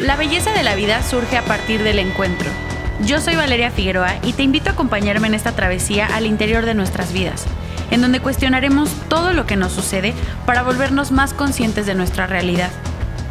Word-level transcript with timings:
La 0.00 0.14
belleza 0.14 0.52
de 0.52 0.62
la 0.62 0.76
vida 0.76 1.02
surge 1.02 1.36
a 1.36 1.42
partir 1.42 1.82
del 1.82 1.98
encuentro. 1.98 2.48
Yo 3.04 3.20
soy 3.20 3.34
Valeria 3.34 3.72
Figueroa 3.72 4.14
y 4.22 4.32
te 4.32 4.44
invito 4.44 4.70
a 4.70 4.74
acompañarme 4.74 5.26
en 5.26 5.34
esta 5.34 5.56
travesía 5.56 6.06
al 6.06 6.24
interior 6.24 6.64
de 6.64 6.74
nuestras 6.74 7.12
vidas, 7.12 7.46
en 7.90 8.00
donde 8.00 8.20
cuestionaremos 8.20 8.92
todo 9.08 9.32
lo 9.32 9.44
que 9.44 9.56
nos 9.56 9.72
sucede 9.72 10.14
para 10.46 10.62
volvernos 10.62 11.10
más 11.10 11.34
conscientes 11.34 11.84
de 11.84 11.96
nuestra 11.96 12.28
realidad. 12.28 12.70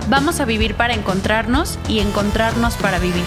Vamos 0.09 0.41
a 0.41 0.45
vivir 0.45 0.75
para 0.75 0.93
encontrarnos 0.93 1.79
y 1.87 1.99
encontrarnos 1.99 2.75
para 2.75 2.99
vivir. 2.99 3.23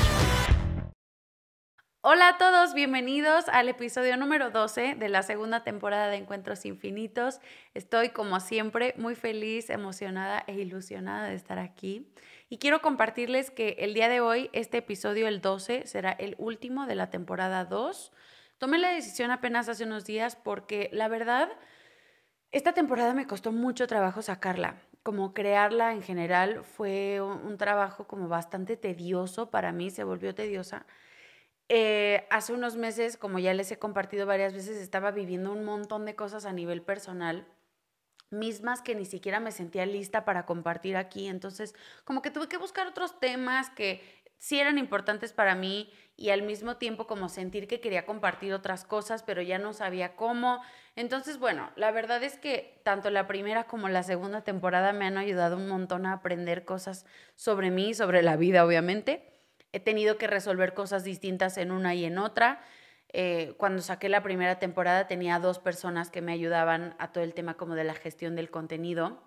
Hola 2.02 2.29
a 2.29 2.38
todos, 2.38 2.75
bienvenidos 2.75 3.48
al 3.48 3.70
episodio 3.70 4.18
número 4.18 4.50
12 4.50 4.96
de 4.96 5.09
la 5.09 5.22
segunda 5.22 5.64
temporada 5.64 6.09
de 6.09 6.16
Encuentros 6.16 6.66
Infinitos. 6.66 7.41
Estoy 7.72 8.11
como 8.11 8.38
siempre 8.41 8.93
muy 8.98 9.14
feliz, 9.14 9.70
emocionada 9.70 10.45
e 10.46 10.57
ilusionada 10.57 11.29
de 11.29 11.36
estar 11.36 11.59
aquí. 11.59 12.06
Y 12.52 12.59
quiero 12.59 12.82
compartirles 12.82 13.52
que 13.52 13.77
el 13.78 13.95
día 13.95 14.09
de 14.09 14.20
hoy, 14.20 14.50
este 14.52 14.78
episodio, 14.78 15.28
el 15.28 15.41
12, 15.41 15.86
será 15.86 16.10
el 16.10 16.34
último 16.36 16.86
de 16.86 16.96
la 16.96 17.08
temporada 17.08 17.64
2. 17.64 18.12
Tomé 18.58 18.78
la 18.78 18.91
decisión 18.91 19.30
apenas 19.30 19.68
hace 19.68 19.84
unos 19.84 20.04
días 20.04 20.34
porque 20.34 20.91
la 20.92 21.06
verdad, 21.06 21.48
esta 22.50 22.72
temporada 22.72 23.14
me 23.14 23.28
costó 23.28 23.52
mucho 23.52 23.86
trabajo 23.86 24.20
sacarla. 24.20 24.82
Como 25.05 25.32
crearla 25.32 25.92
en 25.92 26.02
general 26.02 26.64
fue 26.64 27.20
un, 27.20 27.56
trabajo 27.56 28.08
como 28.08 28.27
bastante 28.27 28.77
tedioso 28.77 29.48
para 29.50 29.70
mí, 29.70 29.91
se 29.91 30.02
volvió 30.02 30.34
tediosa. 30.34 30.86
Eh, 31.69 32.27
hace 32.30 32.52
unos 32.52 32.74
meses, 32.74 33.16
como 33.16 33.38
ya 33.38 33.55
les 33.55 33.70
he 33.70 33.78
compartido 33.78 34.27
varias 34.27 34.55
veces, 34.55 34.77
estaba 34.77 35.12
viviendo 35.12 35.52
un 35.52 35.64
montón 35.64 36.05
de 36.05 36.16
cosas 36.16 36.46
a 36.46 36.52
nivel 36.52 36.82
personal 36.82 37.46
mismas 38.30 38.83
que 38.83 38.95
ni 38.95 39.05
siquiera 39.05 39.41
me 39.41 39.52
sentía 39.52 39.87
lista 39.87 40.25
para 40.25 40.47
compartir 40.47 40.97
aquí. 40.97 41.27
Entonces, 41.27 41.75
como 42.05 42.23
que 42.23 42.30
tuve 42.30 42.48
que 42.48 42.56
buscar 42.56 42.87
otros 42.87 43.19
temas 43.20 43.70
que 43.70 44.03
sí 44.39 44.59
eran 44.59 44.78
importantes 44.78 45.33
para 45.33 45.55
mí 45.55 45.92
y 46.17 46.31
al 46.31 46.42
mismo 46.42 46.77
tiempo 46.77 47.06
como 47.06 47.28
sentir 47.28 47.69
que 47.69 47.81
quería 47.81 48.06
compartir 48.06 48.53
otras 48.53 48.84
cosas, 48.84 49.22
pero 49.22 49.42
ya 49.42 49.59
no 49.59 49.72
sabía 49.72 50.17
cómo. 50.17 50.62
Entonces, 50.97 51.39
bueno, 51.39 51.70
la 51.77 51.91
verdad 51.92 52.22
es 52.22 52.39
que 52.39 52.81
tanto 52.84 53.11
la 53.11 53.27
primera 53.27 53.64
como 53.64 53.89
la 53.89 54.03
segunda 54.03 54.42
temporada 54.42 54.92
me 54.92 55.06
han 55.06 55.19
ayudado 55.19 55.56
un 55.56 55.69
montón 55.69 56.06
a 56.06 56.15
aprender 56.15 56.65
cosas 56.65 57.06
sobre 57.37 57.70
mí, 57.70 57.94
sobre 57.94 58.22
la 58.22 58.37
vida, 58.37 58.65
obviamente. 58.65 59.31
He 59.72 59.81
tenido 59.81 60.19
que 60.19 60.27
resolver 60.27 60.75
cosas 60.75 61.05
distintas 61.05 61.56
en 61.59 61.70
una 61.70 61.94
y 61.94 62.05
en 62.05 62.19
otra. 62.19 62.61
Eh, 63.12 63.55
cuando 63.56 63.83
saqué 63.83 64.08
la 64.08 64.22
primera 64.22 64.58
temporada 64.58 65.08
tenía 65.08 65.39
dos 65.39 65.58
personas 65.58 66.11
que 66.11 66.22
me 66.22 66.33
ayudaban 66.33 66.94
a 66.98 67.12
todo 67.12 67.25
el 67.25 67.34
tema 67.34 67.55
como 67.55 67.75
de 67.75 67.84
la 67.84 67.94
gestión 67.94 68.36
del 68.36 68.50
contenido 68.50 69.20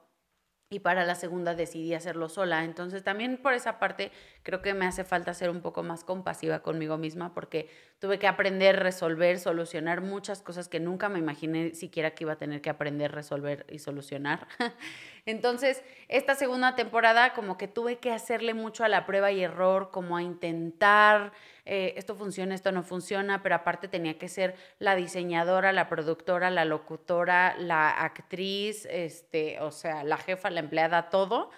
y 0.70 0.80
para 0.80 1.06
la 1.06 1.16
segunda 1.16 1.54
decidí 1.54 1.94
hacerlo 1.94 2.30
sola. 2.30 2.64
Entonces 2.64 3.04
también 3.04 3.38
por 3.38 3.54
esa 3.54 3.80
parte 3.80 4.12
creo 4.44 4.62
que 4.62 4.74
me 4.74 4.86
hace 4.86 5.04
falta 5.04 5.34
ser 5.34 5.50
un 5.50 5.62
poco 5.62 5.84
más 5.84 6.04
compasiva 6.04 6.62
conmigo 6.62 6.98
misma 6.98 7.34
porque 7.34 7.70
tuve 8.00 8.20
que 8.20 8.28
aprender, 8.28 8.80
resolver, 8.80 9.40
solucionar 9.40 10.02
muchas 10.02 10.42
cosas 10.42 10.68
que 10.68 10.80
nunca 10.80 11.10
me 11.10 11.20
imaginé 11.20 11.74
siquiera 11.74 12.12
que 12.12 12.26
iba 12.26 12.34
a 12.34 12.38
tener 12.38 12.62
que 12.62 12.70
aprender, 12.70 13.14
resolver 13.14 13.66
y 13.70 13.80
solucionar. 13.80 14.48
Entonces, 15.26 15.82
esta 16.10 16.36
segunda 16.36 16.76
temporada 16.76 17.34
como 17.34 17.58
que 17.58 17.70
tuve 17.70 17.98
que 17.98 18.12
hacerle 18.12 18.54
mucho 18.54 18.84
a 18.84 18.90
la 18.90 19.06
prueba 19.06 19.32
y 19.32 19.42
error, 19.42 19.90
como 19.92 20.18
a 20.18 20.22
intentar, 20.22 21.32
eh, 21.66 21.94
esto 21.96 22.16
funciona, 22.16 22.54
esto 22.54 22.74
no 22.74 22.84
funciona, 22.84 23.42
pero 23.42 23.56
aparte 23.56 23.88
tenía 23.88 24.18
que 24.18 24.28
ser 24.28 24.56
la 24.80 24.96
diseñadora, 24.96 25.72
la 25.72 25.88
productora, 25.88 26.50
la 26.50 26.66
locutora, 26.66 27.56
la 27.58 27.90
actriz, 27.90 28.86
este, 28.92 29.62
o 29.62 29.72
sea, 29.72 30.04
la 30.04 30.18
jefa, 30.18 30.50
la 30.50 30.60
empleada, 30.60 31.10
todo. 31.10 31.50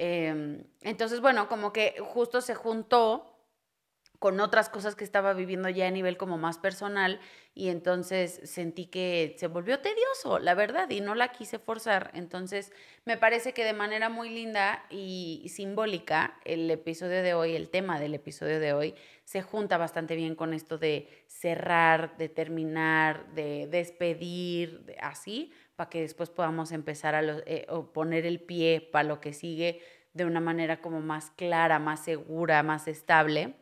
Em, 0.00 0.62
entonces, 0.82 1.20
bueno, 1.20 1.48
como 1.48 1.72
que 1.72 1.96
justo 2.00 2.40
se 2.40 2.54
juntó 2.54 3.34
con 4.20 4.40
otras 4.40 4.68
cosas 4.68 4.96
que 4.96 5.04
estaba 5.04 5.32
viviendo 5.32 5.68
ya 5.68 5.86
a 5.86 5.90
nivel 5.90 6.16
como 6.16 6.38
más 6.38 6.58
personal 6.58 7.20
y 7.54 7.68
entonces 7.68 8.40
sentí 8.44 8.86
que 8.86 9.34
se 9.38 9.46
volvió 9.46 9.80
tedioso, 9.80 10.38
la 10.38 10.54
verdad, 10.54 10.90
y 10.90 11.00
no 11.00 11.14
la 11.14 11.28
quise 11.32 11.58
forzar. 11.58 12.10
Entonces 12.14 12.72
me 13.04 13.16
parece 13.16 13.52
que 13.52 13.64
de 13.64 13.72
manera 13.72 14.08
muy 14.08 14.30
linda 14.30 14.84
y 14.90 15.46
simbólica 15.48 16.38
el 16.44 16.70
episodio 16.70 17.22
de 17.22 17.34
hoy, 17.34 17.54
el 17.54 17.68
tema 17.68 18.00
del 18.00 18.14
episodio 18.14 18.60
de 18.60 18.72
hoy, 18.72 18.94
se 19.24 19.42
junta 19.42 19.78
bastante 19.78 20.16
bien 20.16 20.34
con 20.34 20.54
esto 20.54 20.78
de 20.78 21.08
cerrar, 21.26 22.16
de 22.16 22.28
terminar, 22.28 23.32
de 23.34 23.66
despedir, 23.68 24.84
así, 25.00 25.52
para 25.76 25.90
que 25.90 26.00
después 26.00 26.30
podamos 26.30 26.72
empezar 26.72 27.14
a 27.14 27.22
eh, 27.46 27.66
poner 27.92 28.26
el 28.26 28.40
pie 28.40 28.80
para 28.80 29.06
lo 29.06 29.20
que 29.20 29.32
sigue 29.32 29.80
de 30.12 30.24
una 30.24 30.40
manera 30.40 30.80
como 30.80 31.00
más 31.00 31.30
clara, 31.30 31.78
más 31.78 32.04
segura, 32.04 32.62
más 32.62 32.88
estable 32.88 33.54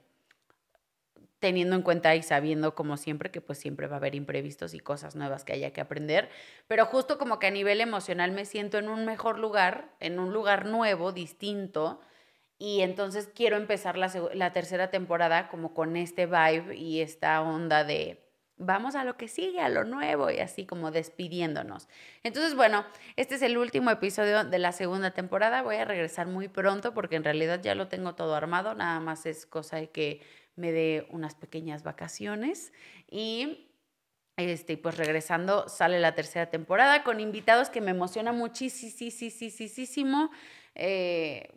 teniendo 1.38 1.76
en 1.76 1.82
cuenta 1.82 2.14
y 2.14 2.22
sabiendo 2.22 2.74
como 2.74 2.96
siempre 2.96 3.30
que 3.30 3.40
pues 3.40 3.58
siempre 3.58 3.86
va 3.86 3.96
a 3.96 3.98
haber 3.98 4.14
imprevistos 4.14 4.74
y 4.74 4.80
cosas 4.80 5.16
nuevas 5.16 5.44
que 5.44 5.52
haya 5.52 5.72
que 5.72 5.80
aprender, 5.80 6.28
pero 6.66 6.86
justo 6.86 7.18
como 7.18 7.38
que 7.38 7.46
a 7.46 7.50
nivel 7.50 7.80
emocional 7.80 8.32
me 8.32 8.44
siento 8.44 8.78
en 8.78 8.88
un 8.88 9.04
mejor 9.04 9.38
lugar, 9.38 9.94
en 10.00 10.18
un 10.18 10.32
lugar 10.32 10.66
nuevo, 10.66 11.12
distinto, 11.12 12.00
y 12.58 12.80
entonces 12.80 13.28
quiero 13.34 13.56
empezar 13.56 13.98
la, 13.98 14.10
la 14.34 14.52
tercera 14.52 14.90
temporada 14.90 15.48
como 15.48 15.74
con 15.74 15.96
este 15.96 16.26
vibe 16.26 16.74
y 16.74 17.00
esta 17.00 17.42
onda 17.42 17.84
de 17.84 18.25
vamos 18.58 18.94
a 18.94 19.04
lo 19.04 19.16
que 19.16 19.28
sigue, 19.28 19.60
a 19.60 19.68
lo 19.68 19.84
nuevo 19.84 20.30
y 20.30 20.38
así 20.38 20.66
como 20.66 20.90
despidiéndonos. 20.90 21.88
Entonces, 22.22 22.54
bueno, 22.54 22.84
este 23.16 23.34
es 23.36 23.42
el 23.42 23.58
último 23.58 23.90
episodio 23.90 24.44
de 24.44 24.58
la 24.58 24.72
segunda 24.72 25.12
temporada. 25.12 25.62
Voy 25.62 25.76
a 25.76 25.84
regresar 25.84 26.26
muy 26.26 26.48
pronto 26.48 26.94
porque 26.94 27.16
en 27.16 27.24
realidad 27.24 27.60
ya 27.62 27.74
lo 27.74 27.88
tengo 27.88 28.14
todo 28.14 28.34
armado, 28.34 28.74
nada 28.74 29.00
más 29.00 29.26
es 29.26 29.46
cosa 29.46 29.76
de 29.76 29.90
que 29.90 30.22
me 30.56 30.72
dé 30.72 31.06
unas 31.10 31.34
pequeñas 31.34 31.82
vacaciones 31.82 32.72
y 33.10 33.68
este, 34.36 34.76
pues 34.76 34.96
regresando 34.96 35.68
sale 35.68 35.98
la 36.00 36.14
tercera 36.14 36.50
temporada 36.50 37.04
con 37.04 37.20
invitados 37.20 37.70
que 37.70 37.80
me 37.80 37.90
emociona 37.90 38.32
muchísimo 38.32 40.30
eh, 40.74 41.48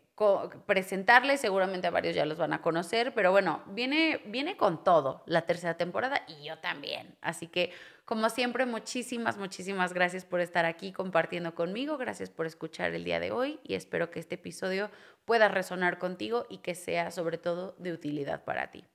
presentarles, 0.66 1.40
seguramente 1.40 1.88
a 1.88 1.92
varios 1.92 2.16
ya 2.16 2.26
los 2.26 2.38
van 2.38 2.54
a 2.54 2.62
conocer, 2.62 3.14
pero 3.14 3.32
bueno, 3.32 3.64
viene, 3.68 4.22
viene 4.26 4.58
con 4.58 4.84
todo 4.84 5.24
la 5.26 5.44
tercera 5.44 5.78
temporada 5.78 6.24
y 6.28 6.44
yo 6.44 6.58
también. 6.60 7.18
Así 7.22 7.48
que, 7.48 7.72
como 8.06 8.30
siempre, 8.30 8.66
muchísimas, 8.66 9.38
muchísimas 9.38 9.94
gracias 9.94 10.26
por 10.26 10.42
estar 10.42 10.66
aquí 10.66 10.92
compartiendo 10.92 11.56
conmigo, 11.56 11.98
gracias 11.98 12.30
por 12.30 12.46
escuchar 12.46 12.94
el 12.94 13.04
día 13.04 13.20
de 13.20 13.32
hoy 13.32 13.60
y 13.64 13.76
espero 13.76 14.12
que 14.12 14.20
este 14.20 14.36
episodio 14.36 14.90
pueda 15.26 15.48
resonar 15.48 16.00
contigo 16.00 16.46
y 16.50 16.58
que 16.58 16.76
sea 16.76 17.12
sobre 17.12 17.38
todo 17.38 17.76
de 17.78 17.94
utilidad 17.94 18.44
para 18.44 18.72
ti. 18.72 18.86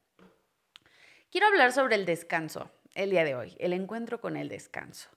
Quiero 1.31 1.47
hablar 1.47 1.73
sobre 1.73 1.95
el 1.95 2.07
descanso 2.07 2.71
el 2.95 3.11
día 3.11 3.25
de 3.25 3.35
hoy, 3.35 3.57
el 3.59 3.73
encuentro 3.73 4.21
con 4.21 4.37
el 4.37 4.49
descanso. 4.49 5.09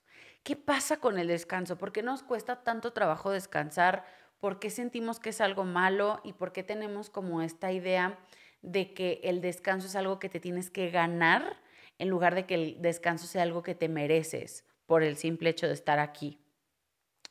¿Qué 0.42 0.56
pasa 0.56 0.98
con 0.98 1.18
el 1.18 1.28
descanso? 1.28 1.76
¿Por 1.76 1.92
qué 1.92 2.02
nos 2.02 2.22
cuesta 2.22 2.62
tanto 2.62 2.92
trabajo 2.92 3.30
descansar? 3.30 4.04
¿Por 4.40 4.60
qué 4.60 4.70
sentimos 4.70 5.20
que 5.20 5.30
es 5.30 5.40
algo 5.40 5.64
malo? 5.64 6.20
¿Y 6.24 6.32
por 6.32 6.52
qué 6.52 6.62
tenemos 6.62 7.10
como 7.10 7.42
esta 7.42 7.72
idea 7.72 8.18
de 8.62 8.94
que 8.94 9.20
el 9.24 9.40
descanso 9.40 9.86
es 9.86 9.96
algo 9.96 10.18
que 10.18 10.28
te 10.28 10.40
tienes 10.40 10.70
que 10.70 10.90
ganar 10.90 11.56
en 11.98 12.08
lugar 12.08 12.34
de 12.34 12.46
que 12.46 12.54
el 12.54 12.82
descanso 12.82 13.26
sea 13.26 13.42
algo 13.42 13.62
que 13.62 13.74
te 13.74 13.88
mereces 13.88 14.64
por 14.86 15.02
el 15.02 15.16
simple 15.16 15.50
hecho 15.50 15.66
de 15.66 15.74
estar 15.74 15.98
aquí? 15.98 16.40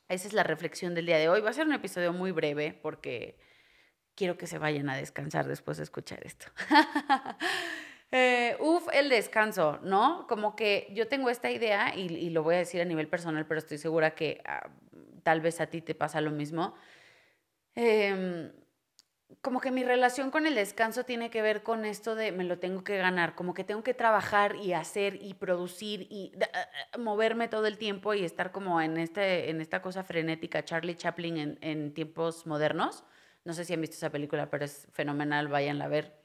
Esa 0.09 0.27
es 0.27 0.33
la 0.33 0.43
reflexión 0.43 0.93
del 0.93 1.05
día 1.05 1.17
de 1.17 1.27
hoy. 1.27 1.41
Va 1.41 1.49
a 1.49 1.53
ser 1.53 1.65
un 1.65 1.73
episodio 1.73 2.13
muy 2.13 2.31
breve 2.31 2.77
porque 2.81 3.37
quiero 4.15 4.37
que 4.37 4.47
se 4.47 4.57
vayan 4.57 4.89
a 4.89 4.95
descansar 4.95 5.47
después 5.47 5.77
de 5.77 5.83
escuchar 5.83 6.25
esto. 6.25 6.47
eh, 8.11 8.55
uf, 8.59 8.87
el 8.93 9.09
descanso, 9.09 9.79
¿no? 9.83 10.25
Como 10.27 10.55
que 10.55 10.87
yo 10.93 11.07
tengo 11.07 11.29
esta 11.29 11.51
idea, 11.51 11.93
y, 11.95 12.29
lo 12.29 12.43
voy 12.43 12.55
a 12.55 12.59
decir 12.59 12.81
a 12.81 12.85
nivel 12.85 13.07
personal, 13.07 13.45
pero 13.45 13.59
estoy 13.59 13.77
segura 13.77 14.15
que 14.15 14.41
ah, 14.45 14.69
tal 15.23 15.41
vez 15.41 15.59
a 15.59 15.67
ti 15.67 15.81
te 15.81 15.93
pasa 15.93 16.21
lo 16.21 16.31
mismo. 16.31 16.73
Em, 17.79 18.51
como 19.41 19.61
que 19.61 19.69
mi 19.69 19.83
relación 19.83 20.31
con 20.31 20.47
el 20.47 20.55
descanso 20.55 21.03
tiene 21.03 21.29
que 21.29 21.43
ver 21.43 21.61
con 21.61 21.85
esto 21.85 22.15
de 22.15 22.31
me 22.31 22.43
lo 22.43 22.57
tengo 22.57 22.83
que 22.83 22.97
ganar, 22.97 23.35
como 23.35 23.53
que 23.53 23.63
tengo 23.63 23.83
que 23.83 23.93
trabajar 23.93 24.55
y 24.55 24.73
hacer 24.73 25.19
y 25.21 25.35
producir 25.35 26.07
y 26.09 26.31
ah, 26.53 26.97
moverme 26.97 27.47
todo 27.47 27.67
el 27.67 27.77
tiempo 27.77 28.15
y 28.15 28.25
estar 28.25 28.51
como 28.51 28.81
en, 28.81 28.97
este, 28.97 29.51
en 29.51 29.61
esta 29.61 29.83
cosa 29.83 30.03
frenética, 30.03 30.65
Charlie 30.65 30.95
Chaplin 30.95 31.37
en, 31.37 31.59
en 31.61 31.93
tiempos 31.93 32.47
modernos. 32.47 33.03
No 33.45 33.53
sé 33.53 33.63
si 33.63 33.75
han 33.75 33.81
visto 33.81 33.95
esa 33.95 34.09
película, 34.09 34.49
pero 34.49 34.65
es 34.65 34.87
fenomenal, 34.93 35.47
váyanla 35.47 35.85
a 35.85 35.89
ver. 35.89 36.17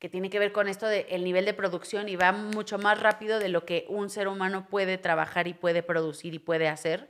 Que 0.00 0.08
tiene 0.08 0.28
que 0.28 0.40
ver 0.40 0.50
con 0.50 0.66
esto 0.66 0.88
del 0.88 1.22
nivel 1.22 1.44
de 1.44 1.54
producción 1.54 2.08
y 2.08 2.16
va 2.16 2.32
mucho 2.32 2.78
más 2.78 2.98
rápido 3.00 3.38
de 3.38 3.48
lo 3.48 3.64
que 3.64 3.86
un 3.88 4.10
ser 4.10 4.26
humano 4.26 4.66
puede 4.68 4.98
trabajar 4.98 5.46
y 5.46 5.54
puede 5.54 5.84
producir 5.84 6.34
y 6.34 6.40
puede 6.40 6.66
hacer. 6.66 7.08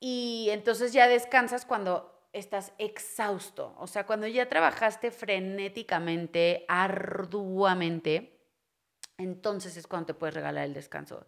Y 0.00 0.48
entonces 0.50 0.94
ya 0.94 1.06
descansas 1.06 1.66
cuando 1.66 2.13
estás 2.34 2.72
exhausto. 2.78 3.74
O 3.78 3.86
sea, 3.86 4.04
cuando 4.06 4.26
ya 4.26 4.48
trabajaste 4.48 5.10
frenéticamente, 5.10 6.64
arduamente, 6.68 8.40
entonces 9.16 9.76
es 9.76 9.86
cuando 9.86 10.06
te 10.06 10.14
puedes 10.14 10.34
regalar 10.34 10.64
el 10.64 10.74
descanso. 10.74 11.26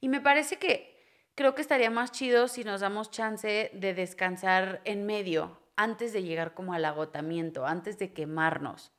Y 0.00 0.08
me 0.08 0.20
parece 0.20 0.58
que 0.58 0.96
creo 1.34 1.54
que 1.54 1.62
estaría 1.62 1.90
más 1.90 2.12
chido 2.12 2.48
si 2.48 2.64
nos 2.64 2.80
damos 2.80 3.10
chance 3.10 3.70
de 3.72 3.94
descansar 3.94 4.80
en 4.84 5.06
medio 5.06 5.60
antes 5.76 6.12
de 6.12 6.24
llegar 6.24 6.54
como 6.54 6.72
al 6.72 6.84
agotamiento, 6.84 7.64
antes 7.64 7.98
de 7.98 8.12
quemarnos. 8.12 8.92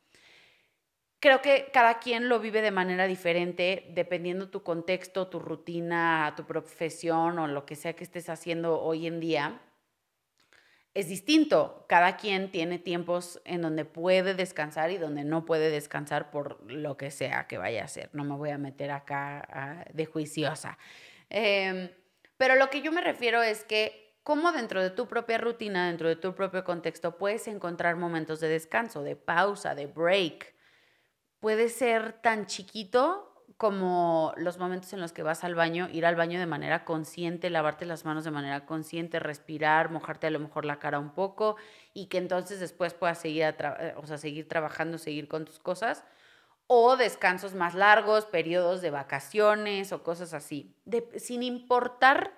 Creo 1.20 1.42
que 1.42 1.70
cada 1.74 2.00
quien 2.00 2.30
lo 2.30 2.40
vive 2.40 2.62
de 2.62 2.72
manera 2.72 3.06
diferente, 3.06 3.92
dependiendo 3.94 4.50
tu 4.50 4.64
contexto, 4.64 5.28
tu 5.28 5.40
rutina, 5.40 6.34
tu 6.38 6.46
profesión 6.46 7.38
o 7.40 7.48
lo 7.48 7.66
que 7.66 7.76
sea 7.76 7.94
que 7.94 8.06
estés 8.06 8.30
haciendo 8.30 8.80
hoy 8.80 9.06
en 9.06 9.20
día. 9.20 9.60
Es 11.00 11.08
distinto. 11.08 11.86
Cada 11.88 12.18
quien 12.18 12.52
tiene 12.52 12.78
tiempos 12.78 13.42
en 13.46 13.62
donde 13.62 13.86
puede 13.86 14.34
descansar 14.34 14.92
y 14.92 14.98
donde 14.98 15.24
no 15.24 15.46
puede 15.46 15.70
descansar 15.70 16.30
por 16.30 16.62
lo 16.70 16.98
que 16.98 17.10
sea 17.10 17.48
que 17.48 17.58
vaya 17.58 17.84
a 17.84 17.86
hacer. 17.86 18.10
No 18.12 18.26
me 18.26 18.36
voy 18.36 18.50
a 18.50 18.58
meter 18.58 18.92
acá 18.92 19.48
ah, 19.50 19.86
de 19.94 20.06
juiciosa. 20.06 20.78
Em, 21.30 21.90
pero 22.36 22.56
lo 22.56 22.70
que 22.70 22.82
yo 22.82 22.92
me 22.92 23.00
refiero 23.00 23.42
es 23.42 23.64
que 23.64 24.18
cómo 24.24 24.52
dentro 24.52 24.84
de 24.84 24.90
tu 24.90 25.08
propia 25.08 25.38
rutina, 25.38 25.88
dentro 25.88 26.10
de 26.10 26.18
tu 26.18 26.36
propio 26.36 26.66
contexto, 26.66 27.18
puedes 27.18 27.48
encontrar 27.48 27.96
momentos 27.96 28.42
de 28.42 28.50
descanso, 28.50 29.02
de 29.02 29.16
pausa, 29.16 29.76
de 29.76 29.88
break 29.88 30.54
puede 31.40 31.70
ser 31.70 32.14
tan 32.22 32.46
chiquito 32.46 33.29
como 33.60 34.32
los 34.38 34.58
momentos 34.58 34.94
en 34.94 35.02
los 35.02 35.12
que 35.12 35.22
vas 35.22 35.44
al 35.44 35.54
baño, 35.54 35.90
ir 35.92 36.06
al 36.06 36.16
baño 36.16 36.40
de 36.40 36.46
manera 36.46 36.86
consciente, 36.86 37.50
lavarte 37.50 37.86
las 37.86 38.06
manos 38.06 38.24
de 38.24 38.32
manera 38.32 38.66
consciente, 38.66 39.20
respirar, 39.20 39.92
mojarte 39.92 40.28
a 40.28 40.30
lo 40.30 40.40
mejor 40.40 40.64
la 40.64 40.80
cara 40.80 40.98
un 40.98 41.10
poco 41.10 41.58
y 41.94 42.06
que 42.06 42.20
entonces 42.20 42.62
después 42.62 42.94
puedas 42.94 43.20
seguir, 43.20 43.44
eh, 43.44 43.96
o 43.98 44.08
sea, 44.08 44.18
seguir 44.18 44.48
trabajando, 44.48 44.98
seguir 44.98 45.28
con 45.28 45.44
tus 45.44 45.60
cosas. 45.60 46.06
O 46.68 46.96
descansos 46.96 47.54
más 47.54 47.76
largos, 47.76 48.26
periodos 48.26 48.80
de 48.82 48.92
vacaciones 48.92 49.92
o 49.92 50.04
cosas 50.04 50.34
así. 50.34 50.74
sin 51.18 51.44
importar 51.44 52.32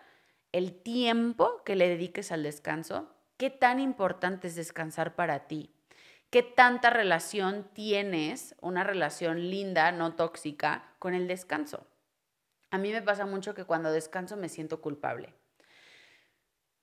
el 0.52 0.74
tiempo 0.74 1.62
que 1.64 1.76
le 1.76 1.88
dediques 1.88 2.32
al 2.32 2.42
descanso, 2.42 3.14
¿qué 3.38 3.52
tan 3.52 3.80
importante 3.80 4.48
es 4.48 4.56
descansar 4.56 5.14
para 5.14 5.46
ti? 5.46 5.72
¿Qué 6.32 6.44
tanta 6.44 6.90
relación 6.90 7.68
tienes, 7.74 8.56
una 8.62 8.86
relación 8.86 9.50
linda, 9.50 9.92
no 9.92 10.16
tóxica, 10.16 10.96
con 10.98 11.14
el 11.14 11.28
descanso? 11.28 11.86
A 12.70 12.78
mí 12.78 12.94
me 12.94 13.02
pasa 13.02 13.26
mucho 13.26 13.54
que 13.54 13.66
cuando 13.66 13.92
descanso 13.92 14.38
me 14.38 14.48
siento 14.48 14.80
culpable 14.80 15.36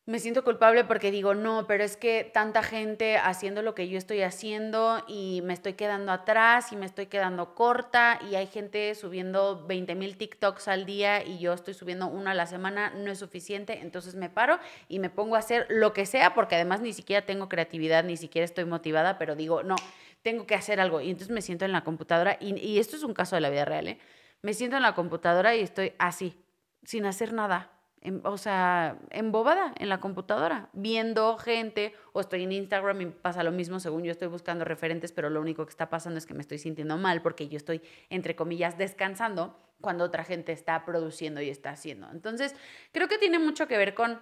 me 0.09 0.21
siento 0.21 0.43
culpable 0.43 0.85
porque 0.85 1.11
digo, 1.11 1.35
no, 1.35 1.67
pero 1.67 1.85
es 1.85 1.99
que 1.99 2.25
tanta 2.25 2.63
gente 2.63 3.19
haciendo 3.19 3.61
lo 3.61 3.75
que 3.75 3.91
yo 3.91 3.99
estoy 3.99 4.23
haciendo 4.23 5.05
y 5.07 5.43
me 5.45 5.53
estoy 5.53 5.75
quedando 5.75 6.13
atrás 6.13 6.73
y 6.73 6.77
me 6.77 6.87
estoy 6.87 7.09
quedando 7.09 7.55
corta 7.55 8.19
y 8.31 8.35
hay 8.35 8.47
gente 8.47 8.95
subiendo 8.95 9.67
20 9.67 9.95
mil 9.97 10.17
TikToks 10.17 10.67
al 10.69 10.87
día 10.87 11.23
y 11.23 11.39
yo 11.41 11.53
estoy 11.53 11.75
subiendo 11.75 12.07
uno 12.07 12.31
a 12.31 12.35
la 12.35 12.47
semana, 12.47 12.89
no 12.97 13.11
es 13.11 13.19
suficiente, 13.19 13.81
entonces 13.83 14.15
me 14.15 14.31
paro 14.31 14.59
y 14.89 14.99
me 14.99 15.11
pongo 15.11 15.37
a 15.37 15.41
hacer 15.41 15.67
lo 15.69 15.93
que 15.93 16.07
sea 16.07 16.33
porque 16.33 16.55
además 16.55 16.81
ni 16.81 16.95
siquiera 16.95 17.27
tengo 17.27 17.51
creatividad, 17.51 18.03
ni 18.03 18.17
siquiera 18.17 18.47
estoy 18.47 18.65
motivada, 18.65 19.19
pero 19.19 19.37
digo, 19.37 19.63
no, 19.63 19.77
tengo 20.23 20.47
que 20.47 20.55
hacer 20.55 20.81
algo 20.81 21.03
y 21.03 21.11
entonces 21.11 21.35
me 21.35 21.43
siento 21.43 21.67
en 21.67 21.73
la 21.73 21.85
computadora 21.85 22.39
y, 22.41 22.59
y 22.59 22.79
esto 22.79 22.97
es 22.97 23.03
un 23.03 23.13
caso 23.13 23.37
de 23.37 23.43
la 23.43 23.51
vida 23.51 23.67
real, 23.67 23.89
¿eh? 23.89 23.99
Me 24.41 24.55
siento 24.55 24.79
en 24.79 24.85
la 24.85 24.95
computadora 24.95 25.55
y 25.55 25.61
estoy 25.61 25.93
así, 25.99 26.43
sin 26.83 27.05
hacer 27.05 27.35
nada 27.35 27.78
o 28.25 28.39
sea, 28.39 28.99
embobada 29.11 29.75
en 29.79 29.89
la 29.89 30.01
computadora, 30.01 30.69
viendo 30.73 31.37
gente, 31.37 31.95
o 32.13 32.21
estoy 32.21 32.45
en 32.45 32.53
Instagram 32.53 33.01
y 33.01 33.07
pasa 33.07 33.43
lo 33.43 33.53
mismo, 33.53 33.81
según 33.81 34.05
yo 34.05 34.13
estoy 34.13 34.29
buscando 34.29 34.65
referentes, 34.65 35.13
pero 35.13 35.31
lo 35.31 35.41
único 35.41 35.65
que 35.67 35.71
está 35.71 35.91
pasando 35.91 36.19
es 36.19 36.27
que 36.27 36.35
me 36.35 36.41
estoy 36.41 36.59
sintiendo 36.59 36.97
mal 36.97 37.23
porque 37.23 37.49
yo 37.49 37.57
estoy, 37.57 37.83
entre 38.11 38.37
comillas, 38.37 38.79
descansando 38.79 39.59
cuando 39.81 40.05
otra 40.05 40.25
gente 40.25 40.53
está 40.53 40.85
produciendo 40.85 41.41
y 41.41 41.51
está 41.51 41.71
haciendo. 41.71 42.09
Entonces, 42.11 42.55
creo 42.93 43.09
que 43.09 43.19
tiene 43.19 43.39
mucho 43.39 43.69
que 43.69 43.79
ver 43.79 43.95
con 43.95 44.21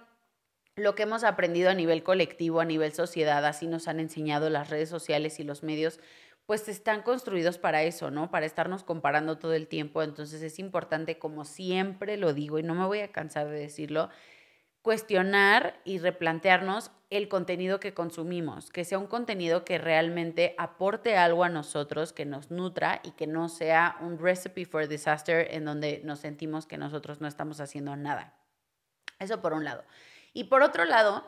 lo 0.75 0.93
que 0.93 1.03
hemos 1.03 1.23
aprendido 1.23 1.71
a 1.71 1.73
nivel 1.73 2.03
colectivo, 2.03 2.59
a 2.59 2.65
nivel 2.65 2.93
sociedad, 2.93 3.43
así 3.45 3.65
nos 3.65 3.87
han 3.87 3.99
enseñado 3.99 4.49
las 4.49 4.69
redes 4.69 4.89
sociales 4.89 5.39
y 5.39 5.43
los 5.43 5.63
medios 5.63 5.99
pues 6.47 6.69
están 6.69 7.03
construidos 7.03 7.57
para 7.57 7.83
eso, 7.83 8.09
¿no? 8.09 8.31
Para 8.31 8.45
estarnos 8.45 8.83
comparando 8.83 9.37
todo 9.37 9.53
el 9.53 9.67
tiempo. 9.67 10.01
Entonces 10.01 10.41
es 10.41 10.59
importante, 10.59 11.19
como 11.19 11.43
siempre 11.43 12.15
lo 12.15 12.33
digo 12.33 12.57
y 12.57 12.63
no 12.63 12.73
me 12.73 12.85
voy 12.85 13.01
a 13.01 13.11
cansar 13.11 13.49
de 13.49 13.59
decirlo, 13.59 14.09
cuestionar 14.81 15.81
y 15.83 15.97
replantearnos 15.97 16.91
el 17.09 17.27
contenido 17.27 17.81
que 17.81 17.93
consumimos, 17.93 18.69
que 18.69 18.85
sea 18.85 18.97
un 18.97 19.07
contenido 19.07 19.65
que 19.65 19.77
realmente 19.77 20.55
aporte 20.57 21.17
algo 21.17 21.43
a 21.43 21.49
nosotros, 21.49 22.13
que 22.13 22.25
nos 22.25 22.49
nutra 22.49 23.01
y 23.03 23.11
que 23.11 23.27
no 23.27 23.49
sea 23.49 23.97
un 23.99 24.17
recipe 24.17 24.65
for 24.65 24.87
disaster 24.87 25.53
en 25.53 25.65
donde 25.65 25.99
nos 26.05 26.19
sentimos 26.19 26.65
que 26.65 26.77
nosotros 26.77 27.19
no 27.19 27.27
estamos 27.27 27.59
haciendo 27.59 27.97
nada. 27.97 28.33
Eso 29.19 29.41
por 29.41 29.51
un 29.51 29.65
lado. 29.65 29.83
Y 30.31 30.45
por 30.45 30.61
otro 30.61 30.85
lado, 30.85 31.25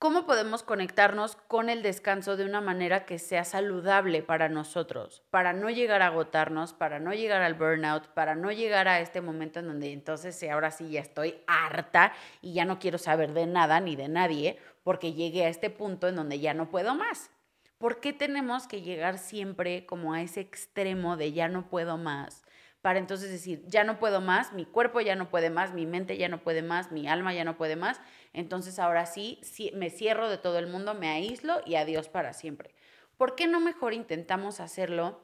¿Cómo 0.00 0.24
podemos 0.24 0.62
conectarnos 0.62 1.36
con 1.36 1.68
el 1.68 1.82
descanso 1.82 2.38
de 2.38 2.46
una 2.46 2.62
manera 2.62 3.04
que 3.04 3.18
sea 3.18 3.44
saludable 3.44 4.22
para 4.22 4.48
nosotros? 4.48 5.22
Para 5.28 5.52
no 5.52 5.68
llegar 5.68 6.00
a 6.00 6.06
agotarnos, 6.06 6.72
para 6.72 6.98
no 6.98 7.12
llegar 7.12 7.42
al 7.42 7.52
burnout, 7.52 8.06
para 8.14 8.34
no 8.34 8.50
llegar 8.50 8.88
a 8.88 9.00
este 9.00 9.20
momento 9.20 9.60
en 9.60 9.66
donde 9.66 9.92
entonces 9.92 10.42
ahora 10.44 10.70
sí 10.70 10.88
ya 10.88 11.02
estoy 11.02 11.42
harta 11.46 12.14
y 12.40 12.54
ya 12.54 12.64
no 12.64 12.78
quiero 12.78 12.96
saber 12.96 13.34
de 13.34 13.46
nada 13.46 13.78
ni 13.80 13.94
de 13.94 14.08
nadie 14.08 14.58
porque 14.84 15.12
llegué 15.12 15.44
a 15.44 15.50
este 15.50 15.68
punto 15.68 16.08
en 16.08 16.16
donde 16.16 16.40
ya 16.40 16.54
no 16.54 16.70
puedo 16.70 16.94
más. 16.94 17.30
¿Por 17.76 18.00
qué 18.00 18.14
tenemos 18.14 18.66
que 18.66 18.80
llegar 18.80 19.18
siempre 19.18 19.84
como 19.84 20.14
a 20.14 20.22
ese 20.22 20.40
extremo 20.40 21.18
de 21.18 21.32
ya 21.32 21.48
no 21.48 21.68
puedo 21.68 21.98
más? 21.98 22.42
para 22.82 22.98
entonces 22.98 23.30
decir, 23.30 23.62
ya 23.66 23.84
no 23.84 23.98
puedo 23.98 24.20
más, 24.20 24.52
mi 24.52 24.64
cuerpo 24.64 25.00
ya 25.00 25.14
no 25.14 25.28
puede 25.28 25.50
más, 25.50 25.74
mi 25.74 25.84
mente 25.84 26.16
ya 26.16 26.28
no 26.28 26.38
puede 26.38 26.62
más, 26.62 26.90
mi 26.90 27.08
alma 27.08 27.34
ya 27.34 27.44
no 27.44 27.56
puede 27.56 27.76
más, 27.76 28.00
entonces 28.32 28.78
ahora 28.78 29.06
sí, 29.06 29.40
me 29.74 29.90
cierro 29.90 30.28
de 30.28 30.38
todo 30.38 30.58
el 30.58 30.66
mundo, 30.66 30.94
me 30.94 31.08
aíslo 31.08 31.60
y 31.66 31.74
adiós 31.74 32.08
para 32.08 32.32
siempre. 32.32 32.74
¿Por 33.16 33.34
qué 33.34 33.46
no 33.46 33.60
mejor 33.60 33.92
intentamos 33.92 34.60
hacerlo 34.60 35.20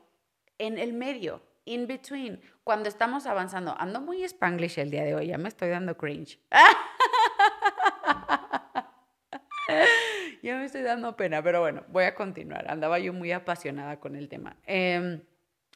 en 0.58 0.79
el 0.79 0.93
medio, 0.93 1.43
in 1.64 1.87
between, 1.87 2.41
cuando 2.64 2.88
estamos 2.88 3.26
avanzando? 3.26 3.75
Ando 3.79 4.00
muy 4.00 4.25
spanglish 4.25 4.79
el 4.79 4.91
día 4.91 5.05
de 5.05 5.14
hoy, 5.14 5.29
ya 5.29 5.38
me 5.38 5.49
estoy 5.49 5.69
dando 5.69 5.97
cringe. 5.97 6.41
ya 10.43 10.56
me 10.56 10.64
estoy 10.64 10.82
dando 10.82 11.17
pena, 11.17 11.43
pero 11.43 11.61
bueno, 11.61 11.85
voy 11.88 12.05
a 12.05 12.14
continuar. 12.14 12.70
Andaba 12.70 12.99
yo 12.99 13.12
muy 13.12 13.32
apasionada 13.32 14.00
con 14.00 14.17
el 14.17 14.29
tema. 14.29 14.56
Em, 14.64 15.23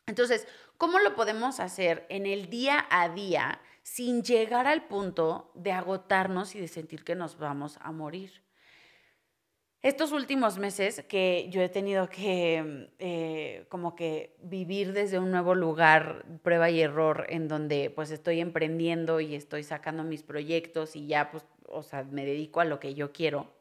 entonces, 0.06 0.48
¿cómo 0.76 0.98
lo 0.98 1.14
podemos 1.14 1.60
hacer 1.60 2.06
en 2.08 2.26
el 2.26 2.50
día 2.50 2.86
a 2.90 3.08
día 3.08 3.60
sin 3.82 4.22
llegar 4.22 4.66
al 4.66 4.86
punto 4.86 5.50
de 5.54 5.72
agotarnos 5.72 6.54
y 6.54 6.60
de 6.60 6.68
sentir 6.68 7.04
que 7.04 7.14
nos 7.14 7.38
vamos 7.38 7.78
a 7.80 7.92
morir? 7.92 8.42
Estos 9.82 10.12
últimos 10.12 10.58
meses 10.58 11.04
que 11.08 11.48
yo 11.50 11.62
he 11.62 11.70
tenido 11.70 12.10
que 12.10 12.90
eh, 12.98 13.64
como 13.70 13.94
que 13.94 14.36
vivir 14.42 14.92
desde 14.92 15.18
un 15.18 15.30
nuevo 15.30 15.54
lugar, 15.54 16.26
prueba 16.42 16.68
y 16.68 16.82
error, 16.82 17.24
en 17.30 17.48
donde 17.48 17.90
pues 17.90 18.10
estoy 18.10 18.40
emprendiendo 18.40 19.20
y 19.20 19.34
estoy 19.34 19.64
sacando 19.64 20.04
mis 20.04 20.22
proyectos 20.22 20.96
y 20.96 21.06
ya 21.06 21.30
pues, 21.30 21.46
o 21.66 21.82
sea, 21.82 22.04
me 22.04 22.26
dedico 22.26 22.60
a 22.60 22.66
lo 22.66 22.78
que 22.78 22.94
yo 22.94 23.12
quiero 23.12 23.60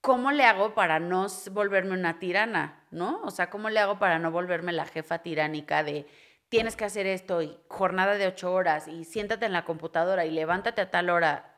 ¿cómo 0.00 0.32
le 0.32 0.44
hago 0.44 0.74
para 0.74 1.00
no 1.00 1.26
volverme 1.52 1.92
una 1.92 2.18
tirana? 2.18 2.82
¿No? 2.90 3.20
O 3.24 3.30
sea, 3.30 3.50
¿cómo 3.50 3.68
le 3.68 3.80
hago 3.80 3.98
para 3.98 4.18
no 4.18 4.30
volverme 4.30 4.72
la 4.72 4.86
jefa 4.86 5.18
tiránica 5.18 5.82
de 5.82 6.06
tienes 6.48 6.76
que 6.76 6.84
hacer 6.84 7.06
esto 7.06 7.42
y 7.42 7.56
jornada 7.68 8.16
de 8.16 8.26
ocho 8.26 8.52
horas 8.52 8.88
y 8.88 9.04
siéntate 9.04 9.46
en 9.46 9.52
la 9.52 9.64
computadora 9.64 10.26
y 10.26 10.30
levántate 10.30 10.80
a 10.80 10.90
tal 10.90 11.10
hora? 11.10 11.54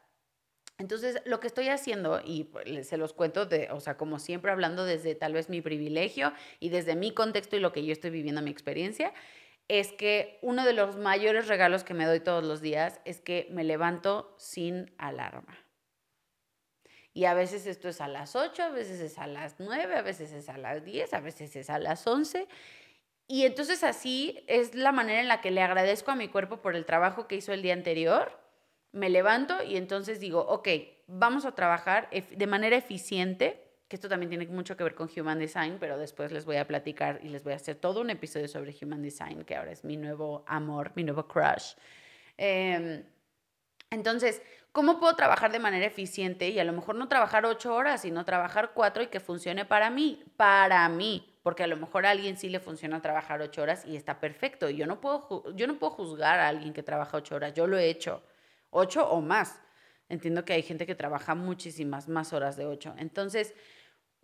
Entonces, 0.78 1.20
lo 1.26 1.40
que 1.40 1.47
estoy 1.47 1.68
haciendo, 1.68 2.23
y 2.25 2.44
pues, 2.44 2.88
se 2.88 2.97
los 2.97 3.12
cuento, 3.12 3.44
de, 3.44 3.68
o 3.70 3.80
sea, 3.80 3.99
como 3.99 4.18
siempre 4.18 4.50
hablando 4.50 4.87
desde 4.87 5.14
tal 5.14 5.35
vez 5.35 5.50
mi 5.50 5.61
privilegio 5.61 6.32
y 6.59 6.70
desde 6.70 6.97
mi 6.97 7.12
contexto 7.12 7.56
y 7.56 7.61
lo 7.61 7.70
que 7.70 7.85
yo 7.85 7.92
estoy 7.92 8.11
viviendo, 8.11 8.40
mi 8.40 8.50
experiencia, 8.50 9.12
es 9.68 9.92
que 9.92 10.38
uno 10.40 10.64
de 10.64 10.73
los 10.73 10.97
mayores 10.97 11.49
regalos 11.49 11.85
que 11.85 11.94
me 11.94 12.06
doy 12.06 12.20
todos 12.20 12.42
los 12.42 12.62
días 12.62 13.00
es 13.04 13.20
que 13.20 13.47
me 13.50 13.62
levanto 13.62 14.35
sin 14.38 14.94
alarma. 14.97 15.59
Y 17.12 17.26
a 17.26 17.35
veces 17.35 17.66
esto 17.66 17.88
es 17.88 18.00
a 18.00 18.09
las 18.09 18.35
8, 18.35 18.62
a 18.62 18.68
veces 18.70 19.00
es 19.00 19.18
a 19.18 19.26
las 19.26 19.61
9, 19.61 19.97
a 19.97 20.02
veces 20.02 20.32
es 20.32 20.49
a 20.49 20.56
las 20.56 20.85
10, 20.85 21.12
a 21.12 21.20
veces 21.20 21.54
es 21.56 21.68
a 21.68 21.78
las 21.78 22.06
11. 22.06 22.49
Y 23.30 23.44
entonces 23.44 23.84
así 23.84 24.42
es 24.49 24.75
la 24.75 24.90
manera 24.90 25.20
en 25.20 25.28
la 25.28 25.40
que 25.40 25.52
le 25.52 25.62
agradezco 25.62 26.10
a 26.10 26.16
mi 26.16 26.26
cuerpo 26.26 26.56
por 26.56 26.75
el 26.75 26.84
trabajo 26.84 27.28
que 27.28 27.37
hizo 27.37 27.52
el 27.52 27.62
día 27.62 27.75
anterior. 27.75 28.32
Me 28.90 29.08
levanto 29.08 29.62
y 29.62 29.76
entonces 29.76 30.18
digo, 30.18 30.40
ok, 30.40 30.66
vamos 31.06 31.44
a 31.44 31.54
trabajar 31.54 32.10
de 32.10 32.46
manera 32.49 32.76
eficiente, 32.76 33.62
que 33.87 33.94
esto 33.94 34.08
también 34.08 34.30
tiene 34.30 34.49
mucho 34.49 34.76
que 34.76 34.82
ver 34.82 34.96
con 34.96 35.08
Human 35.16 35.38
Design, 35.38 35.76
pero 35.78 35.96
después 35.96 36.32
les 36.32 36.44
voy 36.44 36.56
a 36.56 36.66
platicar 36.66 37.20
y 37.22 37.28
les 37.28 37.44
voy 37.44 37.52
a 37.52 37.56
hacer 37.56 37.76
todo 37.76 38.00
un 38.00 38.10
episodio 38.10 38.49
sobre 38.49 38.75
Human 38.82 39.00
Design, 39.00 39.44
que 39.44 39.54
ahora 39.54 39.70
es 39.70 39.84
mi 39.84 39.96
nuevo 39.96 40.42
amor, 40.49 40.90
mi 40.96 41.04
nuevo 41.04 41.28
crush. 41.28 41.75
Em, 42.37 43.04
entonces, 43.90 44.42
¿Cómo 44.72 45.00
puedo 45.00 45.16
trabajar 45.16 45.50
de 45.50 45.58
manera 45.58 45.87
eficiente 45.87 46.49
y 46.49 46.60
a 46.60 46.64
lo 46.64 46.72
mejor 46.72 46.94
no 46.94 47.08
trabajar 47.08 47.44
ocho 47.44 47.75
horas, 47.75 48.02
sino 48.02 48.25
trabajar 48.25 48.70
cuatro 48.72 49.02
y 49.02 49.08
que 49.08 49.18
funcione 49.18 49.64
para 49.64 49.90
mí? 49.90 50.22
Para 50.37 50.88
mí, 50.88 51.29
porque 51.42 51.62
a 51.62 51.66
lo 51.66 51.76
mejor 51.76 52.06
a 52.06 52.11
alguien 52.11 52.37
sí 52.37 52.49
le 52.49 52.61
funciona 52.61 53.02
trabajar 53.02 53.40
ocho 53.40 53.62
horas 53.62 53.85
y 53.87 53.97
está 53.97 54.20
perfecto. 54.20 54.68
Yo 54.68 54.87
no 54.87 55.00
puedo, 55.00 55.54
yo 55.54 55.66
no 55.66 55.78
puedo 55.78 55.92
juzgar 55.92 56.38
a 56.38 56.49
alguien 56.49 56.73
que 56.73 56.82
trabaja 56.82 57.16
ocho 57.16 57.37
horas, 57.37 57.54
yo 57.54 57.66
lo 57.66 57.78
he 57.78 57.88
hecho, 57.88 58.23
ocho 58.70 59.09
o 59.09 59.20
más. 59.20 59.61
Entiendo 60.09 60.44
que 60.44 60.52
hay 60.52 60.62
gente 60.62 60.87
que 60.87 60.94
trabaja 60.94 61.35
muchísimas 61.35 62.09
más 62.09 62.32
horas 62.32 62.56
de 62.56 62.66
8. 62.66 62.94
Entonces, 62.99 63.54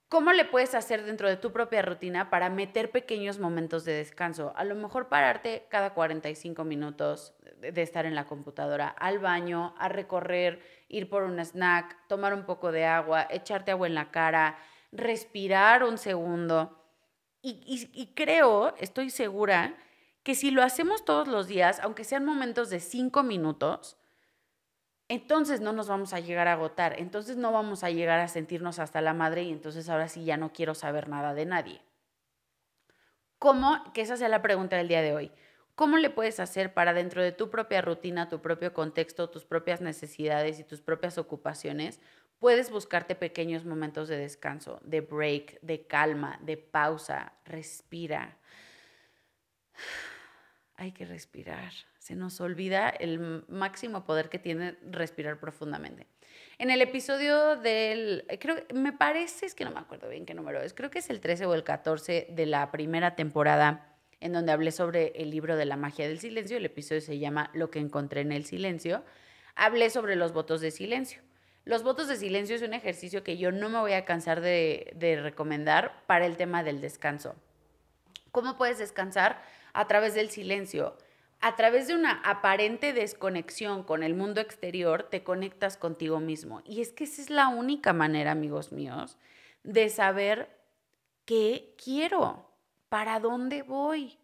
¿Cómo 0.08 0.32
le 0.32 0.44
puedes 0.44 0.76
hacer 0.76 1.04
dentro 1.04 1.28
de 1.28 1.36
tu 1.36 1.50
propia 1.50 1.82
rutina 1.82 2.30
para 2.30 2.48
meter 2.48 2.92
pequeños 2.92 3.40
momentos 3.40 3.84
de 3.84 3.92
descanso? 3.92 4.52
A 4.54 4.62
lo 4.62 4.76
mejor 4.76 5.08
pararte 5.08 5.66
cada 5.68 5.94
45 5.94 6.62
minutos 6.62 7.34
de 7.58 7.82
estar 7.82 8.06
en 8.06 8.14
la 8.14 8.24
computadora, 8.24 8.86
al 8.86 9.18
baño, 9.18 9.74
a 9.78 9.88
recorrer, 9.88 10.62
ir 10.88 11.10
por 11.10 11.24
un 11.24 11.40
snack, 11.40 12.06
tomar 12.06 12.34
un 12.34 12.44
poco 12.44 12.70
de 12.70 12.84
agua, 12.84 13.26
echarte 13.30 13.72
agua 13.72 13.88
en 13.88 13.96
la 13.96 14.12
cara, 14.12 14.56
respirar 14.92 15.82
un 15.82 15.98
segundo. 15.98 16.85
Y, 17.48 18.12
creo, 18.16 18.74
estoy 18.78 19.10
segura, 19.10 19.76
que 20.24 20.34
si 20.34 20.50
lo 20.50 20.64
hacemos 20.64 21.04
todos 21.04 21.28
los 21.28 21.46
días, 21.46 21.78
aunque 21.80 22.02
sean 22.02 22.24
momentos 22.24 22.70
de 22.70 22.80
5 22.80 23.22
minutos, 23.22 23.96
entonces 25.06 25.60
no 25.60 25.72
nos 25.72 25.86
vamos 25.86 26.12
a 26.12 26.18
llegar 26.18 26.48
a 26.48 26.54
agotar, 26.54 26.98
entonces 26.98 27.36
no 27.36 27.52
vamos 27.52 27.84
a 27.84 27.90
llegar 27.90 28.18
a 28.18 28.26
sentirnos 28.26 28.80
hasta 28.80 29.00
la 29.00 29.14
madre 29.14 29.44
y 29.44 29.52
entonces 29.52 29.88
ahora 29.88 30.08
sí 30.08 30.24
ya 30.24 30.36
no 30.36 30.52
quiero 30.52 30.74
saber 30.74 31.08
nada 31.08 31.34
de 31.34 31.46
nadie. 31.46 31.82
¿Cómo? 33.38 33.92
Que 33.92 34.00
esa 34.00 34.16
sea 34.16 34.28
la 34.28 34.42
pregunta 34.42 34.76
del 34.76 34.88
día 34.88 35.02
de 35.02 35.14
hoy. 35.14 35.30
¿Cómo 35.76 35.98
le 35.98 36.10
puedes 36.10 36.40
hacer 36.40 36.74
para 36.74 36.94
dentro 36.94 37.22
de 37.22 37.30
tu 37.30 37.48
propia 37.48 37.80
rutina, 37.80 38.28
tu 38.28 38.42
propio 38.42 38.74
contexto, 38.74 39.30
tus 39.30 39.44
propias 39.44 39.80
necesidades 39.80 40.58
y 40.58 40.64
tus 40.64 40.80
propias 40.80 41.16
ocupaciones, 41.16 42.00
puedes 42.38 42.70
buscarte 42.70 43.14
pequeños 43.14 43.64
momentos 43.64 44.08
de 44.08 44.18
descanso, 44.18 44.80
de 44.82 45.00
break, 45.00 45.60
de 45.62 45.86
calma, 45.86 46.38
de 46.42 46.56
pausa, 46.56 47.32
respira. 47.44 48.38
Hay 50.76 50.92
que 50.92 51.06
respirar 51.06 51.72
se 52.06 52.14
nos 52.14 52.40
olvida 52.40 52.88
el 52.88 53.44
máximo 53.48 54.04
poder 54.04 54.28
que 54.28 54.38
tiene 54.38 54.76
respirar 54.88 55.40
profundamente. 55.40 56.06
En 56.56 56.70
el 56.70 56.80
episodio 56.80 57.56
del, 57.56 58.24
creo, 58.38 58.62
me 58.72 58.92
parece, 58.92 59.44
es 59.44 59.56
que 59.56 59.64
no 59.64 59.72
me 59.72 59.80
acuerdo 59.80 60.08
bien 60.08 60.24
qué 60.24 60.32
número 60.32 60.62
es, 60.62 60.72
creo 60.72 60.88
que 60.88 61.00
es 61.00 61.10
el 61.10 61.20
13 61.20 61.46
o 61.46 61.54
el 61.54 61.64
14 61.64 62.28
de 62.30 62.46
la 62.46 62.70
primera 62.70 63.16
temporada 63.16 63.98
en 64.20 64.32
donde 64.32 64.52
hablé 64.52 64.70
sobre 64.70 65.08
el 65.16 65.30
libro 65.30 65.56
de 65.56 65.64
la 65.64 65.76
magia 65.76 66.06
del 66.06 66.20
silencio, 66.20 66.58
el 66.58 66.64
episodio 66.64 67.00
se 67.00 67.18
llama 67.18 67.50
Lo 67.54 67.72
que 67.72 67.80
encontré 67.80 68.20
en 68.20 68.30
el 68.30 68.44
silencio, 68.44 69.02
hablé 69.56 69.90
sobre 69.90 70.14
los 70.14 70.32
votos 70.32 70.60
de 70.60 70.70
silencio. 70.70 71.22
Los 71.66 71.82
votos 71.82 72.06
de 72.06 72.14
silencio 72.14 72.54
es 72.54 72.62
un 72.62 72.74
ejercicio 72.74 73.24
que 73.24 73.38
yo 73.38 73.50
no 73.50 73.68
me 73.68 73.80
voy 73.80 73.92
a 73.92 74.04
cansar 74.04 74.40
de, 74.40 75.18
recomendar 75.20 76.00
para 76.06 76.24
el 76.24 76.36
tema 76.36 76.62
del 76.62 76.80
descanso. 76.80 77.34
¿Cómo 78.30 78.56
puedes 78.56 78.78
descansar? 78.78 79.42
A 79.72 79.88
través 79.88 80.14
del 80.14 80.30
silencio 80.30 80.96
a 81.40 81.54
través 81.54 81.86
de 81.86 81.94
una 81.94 82.22
aparente 82.22 82.94
desconexión 82.94 83.82
con 83.82 84.02
el 84.02 84.14
mundo 84.14 84.40
exterior, 84.40 85.02
te 85.02 85.22
conectas 85.22 85.76
contigo 85.76 86.18
mismo. 86.18 86.62
Y 86.64 86.80
es 86.80 86.92
que 86.92 87.04
esa 87.04 87.20
es 87.20 87.28
la 87.28 87.48
única 87.48 87.92
manera, 87.92 88.30
amigos 88.30 88.72
míos, 88.72 89.18
de 89.62 89.90
saber 89.90 90.48
qué 91.26 91.74
quiero, 91.76 92.50
para 92.88 93.20
dónde 93.20 93.62
voy. 93.62 94.18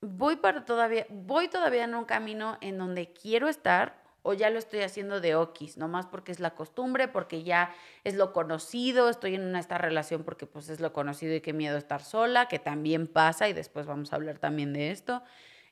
Voy 0.00 0.36
para 0.36 0.64
todavía, 0.64 1.06
voy 1.08 1.46
todavía 1.48 1.84
en 1.84 1.94
un 1.94 2.04
camino 2.04 2.58
en 2.60 2.78
donde 2.78 3.12
quiero 3.12 3.48
estar 3.48 4.07
o 4.28 4.34
ya 4.34 4.50
lo 4.50 4.58
estoy 4.58 4.80
haciendo 4.80 5.22
de 5.22 5.36
okis, 5.36 5.78
nomás 5.78 6.04
porque 6.04 6.32
es 6.32 6.38
la 6.38 6.54
costumbre, 6.54 7.08
porque 7.08 7.44
ya 7.44 7.74
es 8.04 8.14
lo 8.14 8.34
conocido, 8.34 9.08
estoy 9.08 9.36
en 9.36 9.56
esta 9.56 9.78
relación 9.78 10.22
porque 10.22 10.44
pues 10.44 10.68
es 10.68 10.80
lo 10.80 10.92
conocido 10.92 11.34
y 11.34 11.40
qué 11.40 11.54
miedo 11.54 11.78
estar 11.78 12.02
sola, 12.02 12.46
que 12.46 12.58
también 12.58 13.06
pasa 13.06 13.48
y 13.48 13.54
después 13.54 13.86
vamos 13.86 14.12
a 14.12 14.16
hablar 14.16 14.38
también 14.38 14.74
de 14.74 14.90
esto. 14.90 15.22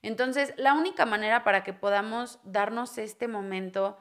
Entonces, 0.00 0.54
la 0.56 0.72
única 0.72 1.04
manera 1.04 1.44
para 1.44 1.64
que 1.64 1.74
podamos 1.74 2.38
darnos 2.44 2.96
este 2.96 3.28
momento 3.28 3.98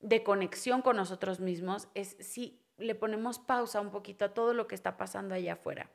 de 0.00 0.22
conexión 0.22 0.82
con 0.82 0.96
nosotros 0.96 1.40
mismos 1.40 1.88
es 1.94 2.14
si 2.20 2.60
le 2.76 2.94
ponemos 2.94 3.38
pausa 3.38 3.80
un 3.80 3.90
poquito 3.90 4.26
a 4.26 4.34
todo 4.34 4.52
lo 4.52 4.68
que 4.68 4.74
está 4.74 4.98
pasando 4.98 5.34
allá 5.34 5.54
afuera. 5.54 5.90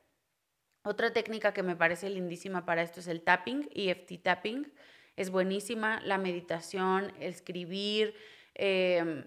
Otra 0.82 1.12
técnica 1.12 1.54
que 1.54 1.62
me 1.62 1.76
parece 1.76 2.10
lindísima 2.10 2.66
para 2.66 2.82
esto 2.82 2.98
es 2.98 3.06
el 3.06 3.22
tapping, 3.22 3.70
EFT 3.72 4.20
tapping. 4.20 4.72
Es 5.16 5.30
buenísima 5.30 6.00
la 6.02 6.18
meditación, 6.18 7.12
escribir, 7.20 8.14
em, 8.54 9.24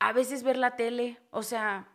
a 0.00 0.12
veces 0.12 0.42
ver 0.42 0.56
la 0.56 0.76
tele, 0.76 1.18
o 1.30 1.42
sea, 1.42 1.88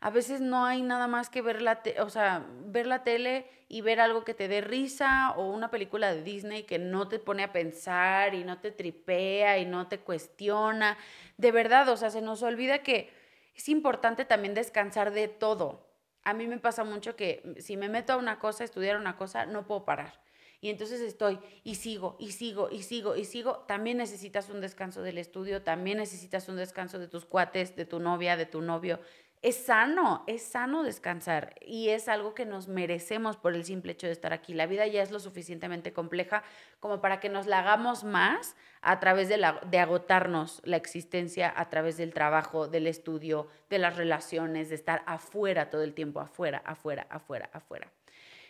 a 0.00 0.10
veces 0.10 0.40
no 0.40 0.66
hay 0.66 0.82
nada 0.82 1.06
más 1.06 1.30
que 1.30 1.40
ver 1.40 1.62
la, 1.62 1.80
o 2.00 2.10
sea, 2.10 2.44
ver 2.66 2.86
la 2.86 3.04
tele 3.04 3.46
y 3.68 3.80
ver 3.80 4.00
algo 4.00 4.24
que 4.24 4.34
te 4.34 4.48
dé 4.48 4.60
risa 4.60 5.32
o 5.36 5.50
una 5.50 5.70
película 5.70 6.12
de 6.12 6.22
Disney 6.22 6.64
que 6.64 6.78
no 6.78 7.08
te 7.08 7.18
pone 7.18 7.42
a 7.44 7.52
pensar 7.52 8.34
y 8.34 8.44
no 8.44 8.58
te 8.60 8.70
tripea 8.70 9.58
y 9.58 9.66
no 9.66 9.88
te 9.88 10.00
cuestiona. 10.00 10.98
De 11.38 11.52
verdad, 11.52 11.88
o 11.88 11.96
sea, 11.96 12.10
se 12.10 12.20
nos 12.20 12.42
olvida 12.42 12.80
que 12.82 13.10
es 13.54 13.68
importante 13.68 14.24
también 14.24 14.54
descansar 14.54 15.12
de 15.12 15.28
todo. 15.28 15.86
A 16.22 16.34
mí 16.34 16.46
me 16.48 16.58
pasa 16.58 16.84
mucho 16.84 17.16
que 17.16 17.54
si 17.58 17.76
me 17.76 17.88
meto 17.88 18.12
a 18.12 18.16
una 18.16 18.38
cosa, 18.38 18.64
estudiar 18.64 18.96
una 18.96 19.16
cosa, 19.16 19.46
no 19.46 19.66
puedo 19.66 19.84
parar. 19.84 20.23
Y 20.64 20.70
entonces 20.70 21.02
estoy 21.02 21.38
y 21.62 21.74
sigo 21.74 22.16
y 22.18 22.32
sigo 22.32 22.70
y 22.70 22.84
sigo 22.84 23.16
y 23.16 23.26
sigo. 23.26 23.58
También 23.68 23.98
necesitas 23.98 24.48
un 24.48 24.62
descanso 24.62 25.02
del 25.02 25.18
estudio, 25.18 25.60
también 25.60 25.98
necesitas 25.98 26.48
un 26.48 26.56
descanso 26.56 26.98
de 26.98 27.06
tus 27.06 27.26
cuates, 27.26 27.76
de 27.76 27.84
tu 27.84 28.00
novia, 28.00 28.34
de 28.38 28.46
tu 28.46 28.62
novio, 28.62 28.98
es 29.42 29.56
sano, 29.56 30.24
es 30.26 30.42
sano 30.42 30.82
descansar 30.82 31.54
y 31.60 31.90
es 31.90 32.08
algo 32.08 32.32
que 32.34 32.46
nos 32.46 32.66
merecemos 32.66 33.36
por 33.36 33.54
el 33.54 33.66
simple 33.66 33.92
hecho 33.92 34.06
de 34.06 34.14
estar 34.14 34.32
aquí. 34.32 34.54
La 34.54 34.64
vida 34.64 34.86
ya 34.86 35.02
es 35.02 35.10
lo 35.10 35.20
suficientemente 35.20 35.92
compleja 35.92 36.42
como 36.80 37.02
para 37.02 37.20
que 37.20 37.28
nos 37.28 37.44
la 37.44 37.58
hagamos 37.58 38.02
más 38.02 38.56
a 38.80 39.00
través 39.00 39.28
de, 39.28 39.46
de 39.68 39.78
agotarnos 39.78 40.62
la 40.64 40.78
existencia, 40.78 41.52
a 41.54 41.68
través 41.68 41.98
del 41.98 42.14
trabajo, 42.14 42.68
del 42.68 42.86
estudio, 42.86 43.48
de 43.68 43.80
las 43.80 43.98
relaciones, 43.98 44.70
de 44.70 44.76
estar 44.76 45.02
afuera 45.04 45.68
todo 45.68 45.82
el 45.82 45.92
tiempo, 45.92 46.20
afuera, 46.20 46.62
afuera, 46.64 47.06
afuera, 47.10 47.50
afuera. 47.52 47.92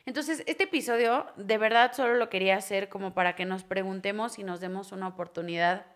Entonces, 0.07 0.43
este 0.47 0.65
episodio 0.65 1.27
de 1.37 1.57
verdad 1.57 1.93
solo 1.95 2.15
lo 2.15 2.29
quería 2.29 2.57
hacer 2.57 2.89
como 2.89 3.15
para 3.15 3.35
que 3.35 3.47
nos 3.47 3.65
preguntemos 3.65 4.39
y 4.39 4.45
nos 4.45 4.61
demos 4.61 4.93
una 4.93 5.09
oportunidad 5.09 5.87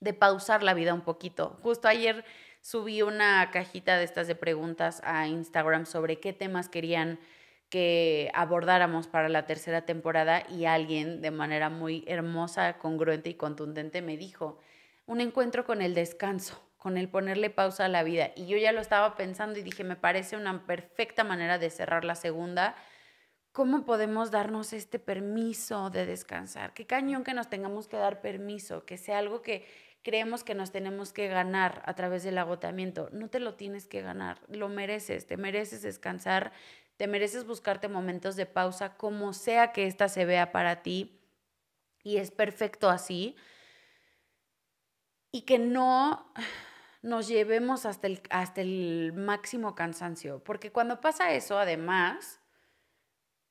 de 0.00 0.14
pausar 0.14 0.62
la 0.62 0.74
vida 0.74 0.94
un 0.94 1.02
poquito. 1.02 1.58
Justo 1.62 1.86
ayer 1.86 2.24
subí 2.60 3.02
una 3.02 3.50
cajita 3.52 3.96
de 3.96 4.04
estas 4.04 4.26
de 4.26 4.34
preguntas 4.34 5.00
a 5.04 5.28
Instagram 5.28 5.86
sobre 5.86 6.18
qué 6.18 6.32
temas 6.32 6.68
querían 6.68 7.20
que 7.68 8.30
abordáramos 8.34 9.06
para 9.06 9.28
la 9.28 9.46
tercera 9.46 9.84
temporada 9.84 10.44
y 10.48 10.64
alguien 10.64 11.22
de 11.22 11.30
manera 11.30 11.70
muy 11.70 12.04
hermosa, 12.06 12.78
congruente 12.78 13.30
y 13.30 13.34
contundente 13.34 14.02
me 14.02 14.16
dijo, 14.16 14.58
un 15.06 15.20
encuentro 15.20 15.64
con 15.64 15.82
el 15.82 15.94
descanso, 15.94 16.62
con 16.78 16.96
el 16.96 17.08
ponerle 17.08 17.50
pausa 17.50 17.86
a 17.86 17.88
la 17.88 18.02
vida. 18.02 18.30
Y 18.36 18.46
yo 18.46 18.56
ya 18.56 18.72
lo 18.72 18.80
estaba 18.80 19.16
pensando 19.16 19.58
y 19.58 19.62
dije, 19.62 19.84
me 19.84 19.96
parece 19.96 20.36
una 20.36 20.66
perfecta 20.66 21.24
manera 21.24 21.58
de 21.58 21.70
cerrar 21.70 22.04
la 22.04 22.14
segunda. 22.14 22.76
¿Cómo 23.54 23.84
podemos 23.84 24.32
darnos 24.32 24.72
este 24.72 24.98
permiso 24.98 25.88
de 25.88 26.06
descansar? 26.06 26.74
Qué 26.74 26.88
cañón 26.88 27.22
que 27.22 27.34
nos 27.34 27.48
tengamos 27.48 27.86
que 27.86 27.96
dar 27.96 28.20
permiso, 28.20 28.84
que 28.84 28.98
sea 28.98 29.18
algo 29.18 29.42
que 29.42 29.64
creemos 30.02 30.42
que 30.42 30.56
nos 30.56 30.72
tenemos 30.72 31.12
que 31.12 31.28
ganar 31.28 31.80
a 31.86 31.94
través 31.94 32.24
del 32.24 32.36
agotamiento. 32.38 33.10
No 33.12 33.30
te 33.30 33.38
lo 33.38 33.54
tienes 33.54 33.86
que 33.86 34.02
ganar, 34.02 34.40
lo 34.48 34.68
mereces, 34.68 35.28
te 35.28 35.36
mereces 35.36 35.82
descansar, 35.82 36.50
te 36.96 37.06
mereces 37.06 37.46
buscarte 37.46 37.86
momentos 37.86 38.34
de 38.34 38.46
pausa, 38.46 38.96
como 38.96 39.32
sea 39.32 39.70
que 39.70 39.86
ésta 39.86 40.08
se 40.08 40.24
vea 40.24 40.50
para 40.50 40.82
ti, 40.82 41.20
y 42.02 42.16
es 42.16 42.32
perfecto 42.32 42.90
así. 42.90 43.36
Y 45.30 45.42
que 45.42 45.60
no 45.60 46.34
nos 47.02 47.28
llevemos 47.28 47.86
hasta 47.86 48.08
el, 48.08 48.20
hasta 48.30 48.62
el 48.62 49.12
máximo 49.12 49.76
cansancio, 49.76 50.42
porque 50.42 50.72
cuando 50.72 51.00
pasa 51.00 51.32
eso, 51.34 51.56
además, 51.56 52.40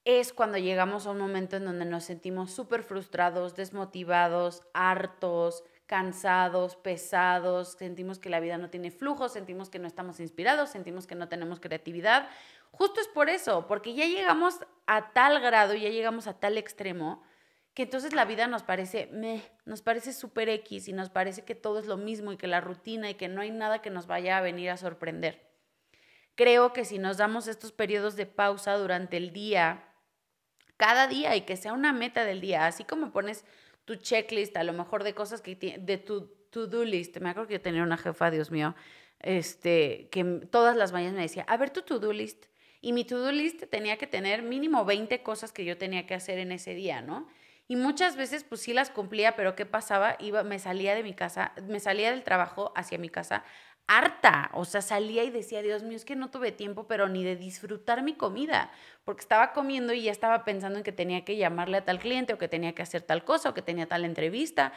es 0.05 0.33
cuando 0.33 0.57
llegamos 0.57 1.07
a 1.07 1.11
un 1.11 1.19
momento 1.19 1.55
en 1.55 1.65
donde 1.65 1.85
nos 1.85 2.03
sentimos 2.03 2.51
súper 2.51 2.83
frustrados, 2.83 3.55
desmotivados, 3.55 4.63
hartos, 4.73 5.63
cansados, 5.85 6.75
pesados, 6.75 7.73
sentimos 7.77 8.19
que 8.19 8.29
la 8.29 8.39
vida 8.39 8.57
no 8.57 8.69
tiene 8.69 8.91
flujo, 8.91 9.29
sentimos 9.29 9.69
que 9.69 9.79
no 9.79 9.87
estamos 9.87 10.19
inspirados, 10.19 10.69
sentimos 10.69 11.07
que 11.07 11.15
no 11.15 11.29
tenemos 11.29 11.59
creatividad. 11.59 12.27
Justo 12.71 12.99
es 12.99 13.07
por 13.07 13.29
eso, 13.29 13.67
porque 13.67 13.93
ya 13.93 14.05
llegamos 14.05 14.59
a 14.87 15.13
tal 15.13 15.39
grado, 15.39 15.73
ya 15.75 15.89
llegamos 15.89 16.27
a 16.27 16.39
tal 16.39 16.57
extremo, 16.57 17.21
que 17.73 17.83
entonces 17.83 18.13
la 18.13 18.25
vida 18.25 18.47
nos 18.47 18.63
parece, 18.63 19.07
me, 19.11 19.41
nos 19.65 19.81
parece 19.81 20.13
súper 20.13 20.49
X 20.49 20.87
y 20.87 20.93
nos 20.93 21.09
parece 21.09 21.43
que 21.43 21.55
todo 21.55 21.79
es 21.79 21.85
lo 21.85 21.97
mismo 21.97 22.31
y 22.31 22.37
que 22.37 22.47
la 22.47 22.61
rutina 22.61 23.09
y 23.09 23.15
que 23.15 23.27
no 23.27 23.41
hay 23.41 23.51
nada 23.51 23.81
que 23.81 23.89
nos 23.89 24.07
vaya 24.07 24.37
a 24.37 24.41
venir 24.41 24.69
a 24.69 24.77
sorprender. 24.77 25.49
Creo 26.35 26.73
que 26.73 26.85
si 26.85 26.97
nos 26.97 27.17
damos 27.17 27.47
estos 27.47 27.71
periodos 27.71 28.15
de 28.15 28.25
pausa 28.25 28.77
durante 28.77 29.17
el 29.17 29.33
día, 29.33 29.92
cada 30.77 31.07
día 31.07 31.35
y 31.35 31.41
que 31.41 31.57
sea 31.57 31.73
una 31.73 31.93
meta 31.93 32.25
del 32.25 32.41
día, 32.41 32.65
así 32.65 32.83
como 32.83 33.11
pones 33.11 33.45
tu 33.85 33.95
checklist, 33.95 34.55
a 34.57 34.63
lo 34.63 34.73
mejor 34.73 35.03
de 35.03 35.13
cosas 35.13 35.41
que 35.41 35.55
de 35.55 35.97
tu 35.97 36.27
to-do 36.49 36.85
list. 36.85 37.17
Me 37.17 37.29
acuerdo 37.29 37.47
que 37.47 37.55
yo 37.55 37.61
tenía 37.61 37.83
una 37.83 37.97
jefa, 37.97 38.31
Dios 38.31 38.51
mío, 38.51 38.75
este, 39.19 40.09
que 40.11 40.23
todas 40.51 40.75
las 40.75 40.91
mañanas 40.91 41.15
me 41.15 41.21
decía, 41.23 41.45
a 41.47 41.57
ver 41.57 41.69
tu 41.69 41.81
to-do 41.81 42.13
list. 42.13 42.45
Y 42.81 42.93
mi 42.93 43.05
to-do 43.05 43.31
list 43.31 43.63
tenía 43.69 43.97
que 43.97 44.07
tener 44.07 44.43
mínimo 44.43 44.85
20 44.85 45.23
cosas 45.23 45.51
que 45.51 45.65
yo 45.65 45.77
tenía 45.77 46.05
que 46.05 46.13
hacer 46.13 46.37
en 46.37 46.51
ese 46.51 46.75
día, 46.75 47.01
¿no? 47.01 47.27
Y 47.67 47.77
muchas 47.77 48.17
veces 48.17 48.43
pues 48.43 48.61
sí 48.61 48.73
las 48.73 48.89
cumplía, 48.89 49.35
pero 49.37 49.55
¿qué 49.55 49.65
pasaba? 49.65 50.17
Iba, 50.19 50.43
me 50.43 50.59
salía 50.59 50.95
de 50.95 51.03
mi 51.03 51.13
casa, 51.13 51.53
me 51.67 51.79
salía 51.79 52.11
del 52.11 52.23
trabajo 52.23 52.73
hacia 52.75 52.97
mi 52.97 53.09
casa 53.09 53.45
harta, 53.87 54.49
o 54.53 54.65
sea, 54.65 54.81
salía 54.81 55.23
y 55.23 55.29
decía, 55.29 55.61
Dios 55.61 55.83
mío, 55.83 55.97
es 55.97 56.05
que 56.05 56.15
no 56.15 56.29
tuve 56.31 56.51
tiempo, 56.51 56.87
pero 56.87 57.09
ni 57.09 57.23
de 57.23 57.35
disfrutar 57.35 58.03
mi 58.03 58.15
comida, 58.15 58.71
porque 59.03 59.21
estaba 59.21 59.53
comiendo 59.53 59.93
y 59.93 60.03
ya 60.03 60.11
estaba 60.11 60.45
pensando 60.45 60.77
en 60.79 60.83
que 60.83 60.91
tenía 60.91 61.25
que 61.25 61.37
llamarle 61.37 61.77
a 61.77 61.85
tal 61.85 61.99
cliente 61.99 62.33
o 62.33 62.37
que 62.37 62.47
tenía 62.47 62.73
que 62.73 62.81
hacer 62.81 63.01
tal 63.01 63.23
cosa 63.23 63.49
o 63.49 63.53
que 63.53 63.61
tenía 63.61 63.87
tal 63.87 64.05
entrevista. 64.05 64.73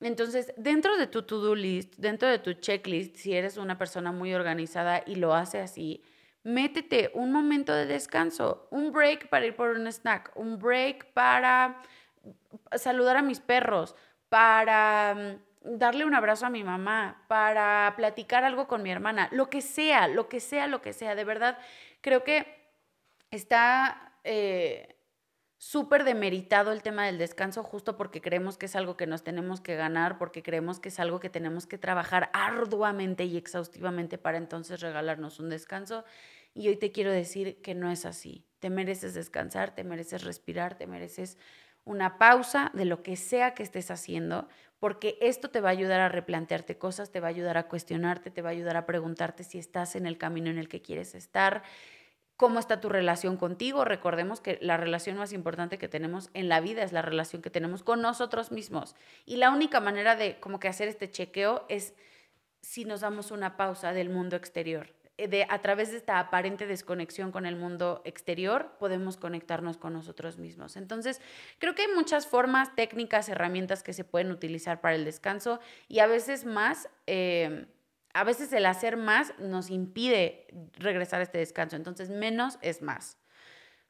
Entonces, 0.00 0.52
dentro 0.56 0.98
de 0.98 1.06
tu 1.06 1.22
to-do 1.22 1.54
list, 1.54 1.94
dentro 1.96 2.28
de 2.28 2.38
tu 2.38 2.52
checklist, 2.52 3.16
si 3.16 3.34
eres 3.34 3.56
una 3.56 3.78
persona 3.78 4.12
muy 4.12 4.34
organizada 4.34 5.02
y 5.06 5.16
lo 5.16 5.34
hace 5.34 5.60
así, 5.60 6.02
métete 6.42 7.10
un 7.14 7.32
momento 7.32 7.72
de 7.72 7.86
descanso, 7.86 8.68
un 8.70 8.92
break 8.92 9.28
para 9.30 9.46
ir 9.46 9.56
por 9.56 9.70
un 9.70 9.86
snack, 9.86 10.32
un 10.36 10.58
break 10.58 11.12
para 11.12 11.82
saludar 12.76 13.16
a 13.16 13.22
mis 13.22 13.40
perros, 13.40 13.96
para 14.28 15.14
mm, 15.14 15.45
darle 15.66 16.04
un 16.04 16.14
abrazo 16.14 16.46
a 16.46 16.50
mi 16.50 16.64
mamá, 16.64 17.24
para 17.28 17.92
platicar 17.96 18.44
algo 18.44 18.68
con 18.68 18.82
mi 18.82 18.90
hermana, 18.90 19.28
lo 19.32 19.50
que 19.50 19.60
sea, 19.60 20.08
lo 20.08 20.28
que 20.28 20.40
sea, 20.40 20.66
lo 20.66 20.80
que 20.80 20.92
sea. 20.92 21.14
De 21.14 21.24
verdad, 21.24 21.58
creo 22.00 22.24
que 22.24 22.46
está 23.30 24.12
eh, 24.24 24.96
súper 25.58 26.04
demeritado 26.04 26.72
el 26.72 26.82
tema 26.82 27.06
del 27.06 27.18
descanso 27.18 27.62
justo 27.62 27.96
porque 27.96 28.20
creemos 28.20 28.56
que 28.56 28.66
es 28.66 28.76
algo 28.76 28.96
que 28.96 29.06
nos 29.06 29.24
tenemos 29.24 29.60
que 29.60 29.76
ganar, 29.76 30.18
porque 30.18 30.42
creemos 30.42 30.80
que 30.80 30.90
es 30.90 31.00
algo 31.00 31.20
que 31.20 31.30
tenemos 31.30 31.66
que 31.66 31.78
trabajar 31.78 32.30
arduamente 32.32 33.24
y 33.24 33.36
exhaustivamente 33.36 34.18
para 34.18 34.38
entonces 34.38 34.80
regalarnos 34.80 35.40
un 35.40 35.48
descanso. 35.48 36.04
Y 36.54 36.68
hoy 36.68 36.76
te 36.76 36.92
quiero 36.92 37.12
decir 37.12 37.60
que 37.60 37.74
no 37.74 37.90
es 37.90 38.06
así. 38.06 38.46
Te 38.60 38.70
mereces 38.70 39.14
descansar, 39.14 39.74
te 39.74 39.84
mereces 39.84 40.24
respirar, 40.24 40.76
te 40.76 40.86
mereces 40.86 41.36
una 41.84 42.18
pausa 42.18 42.70
de 42.74 42.84
lo 42.84 43.02
que 43.02 43.16
sea 43.16 43.54
que 43.54 43.62
estés 43.62 43.90
haciendo, 43.90 44.48
porque 44.78 45.18
esto 45.20 45.48
te 45.50 45.60
va 45.60 45.70
a 45.70 45.72
ayudar 45.72 46.00
a 46.00 46.08
replantearte 46.08 46.78
cosas, 46.78 47.10
te 47.10 47.20
va 47.20 47.28
a 47.28 47.30
ayudar 47.30 47.56
a 47.56 47.68
cuestionarte, 47.68 48.30
te 48.30 48.42
va 48.42 48.50
a 48.50 48.52
ayudar 48.52 48.76
a 48.76 48.86
preguntarte 48.86 49.44
si 49.44 49.58
estás 49.58 49.96
en 49.96 50.06
el 50.06 50.18
camino 50.18 50.50
en 50.50 50.58
el 50.58 50.68
que 50.68 50.82
quieres 50.82 51.14
estar, 51.14 51.62
cómo 52.36 52.58
está 52.58 52.80
tu 52.80 52.88
relación 52.88 53.36
contigo. 53.36 53.84
Recordemos 53.84 54.40
que 54.40 54.58
la 54.60 54.76
relación 54.76 55.16
más 55.16 55.32
importante 55.32 55.78
que 55.78 55.88
tenemos 55.88 56.30
en 56.34 56.48
la 56.48 56.60
vida 56.60 56.82
es 56.82 56.92
la 56.92 57.02
relación 57.02 57.42
que 57.42 57.50
tenemos 57.50 57.82
con 57.82 58.02
nosotros 58.02 58.52
mismos. 58.52 58.94
Y 59.24 59.36
la 59.36 59.50
única 59.50 59.80
manera 59.80 60.16
de 60.16 60.38
como 60.38 60.60
que 60.60 60.68
hacer 60.68 60.88
este 60.88 61.10
chequeo 61.10 61.64
es 61.68 61.94
si 62.60 62.84
nos 62.84 63.00
damos 63.00 63.30
una 63.30 63.56
pausa 63.56 63.92
del 63.92 64.10
mundo 64.10 64.36
exterior. 64.36 64.88
Eh, 65.18 65.28
de, 65.28 65.46
a 65.48 65.62
través 65.62 65.90
de 65.90 65.96
esta 65.96 66.18
aparente 66.18 66.66
desconexión 66.66 67.32
con 67.32 67.46
el 67.46 67.56
mundo 67.56 68.02
exterior, 68.04 68.76
podemos 68.78 69.16
conectarnos 69.16 69.78
con 69.78 69.94
nosotros 69.94 70.36
mismos. 70.36 70.76
Entonces, 70.76 71.22
creo 71.58 71.74
que 71.74 71.82
hay 71.82 71.94
muchas 71.94 72.26
formas, 72.26 72.74
técnicas, 72.74 73.28
herramientas 73.30 73.82
que 73.82 73.94
se 73.94 74.04
pueden 74.04 74.30
utilizar 74.30 74.80
para 74.80 74.94
el 74.94 75.06
descanso 75.06 75.58
y 75.88 76.00
a 76.00 76.06
veces 76.06 76.44
más, 76.44 76.90
eh, 77.06 77.66
a 78.12 78.24
veces 78.24 78.52
el 78.52 78.66
hacer 78.66 78.98
más 78.98 79.32
nos 79.38 79.70
impide 79.70 80.48
regresar 80.74 81.20
a 81.20 81.22
este 81.22 81.38
descanso. 81.38 81.76
Entonces, 81.76 82.10
menos 82.10 82.58
es 82.60 82.82
más. 82.82 83.16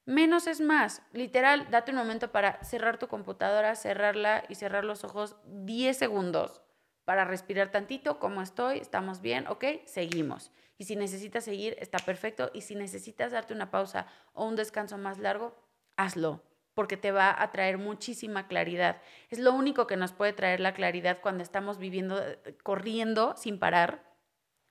Menos 0.04 0.47
es 0.47 0.61
más. 0.61 1.02
Literal, 1.12 1.68
date 1.73 1.90
un 1.90 1.99
momento 1.99 2.30
para 2.30 2.62
cerrar 2.62 2.99
tu 2.99 3.09
computadora, 3.09 3.75
cerrarla 3.75 4.45
y 4.49 4.54
cerrar 4.54 4.85
los 4.85 5.02
ojos 5.02 5.35
10 5.45 5.97
segundos 5.97 6.62
para 7.04 7.25
respirar 7.25 7.71
tantito, 7.71 8.18
¿cómo 8.18 8.42
estoy? 8.42 8.78
¿Estamos 8.78 9.21
bien? 9.21 9.47
¿Ok? 9.47 9.64
Seguimos. 9.85 10.52
Y 10.78 10.85
si 10.85 10.97
necesitas 10.97 11.45
seguir, 11.45 11.76
está 11.80 11.99
perfecto. 11.99 12.50
Y 12.52 12.62
si 12.62 12.75
necesitas 12.75 13.33
darte 13.33 13.54
una 13.54 13.71
pausa 13.71 14.06
o 14.33 14.45
un 14.45 14.56
descanso 14.56 14.99
más 14.99 15.18
largo, 15.18 15.56
hazlo, 15.97 16.42
porque 16.75 16.97
te 16.97 17.12
va 17.12 17.35
a 17.42 17.50
traer 17.50 17.78
muchísima 17.78 18.49
claridad. 18.49 19.00
Es 19.30 19.38
lo 19.38 19.52
único 19.54 19.87
que 19.87 19.97
nos 19.97 20.12
puede 20.12 20.33
traer 20.33 20.61
la 20.61 20.75
claridad 20.75 21.21
cuando 21.23 21.42
estamos 21.42 21.78
viviendo, 21.78 22.21
corriendo 22.62 23.35
sin 23.37 23.59
parar. 23.59 24.04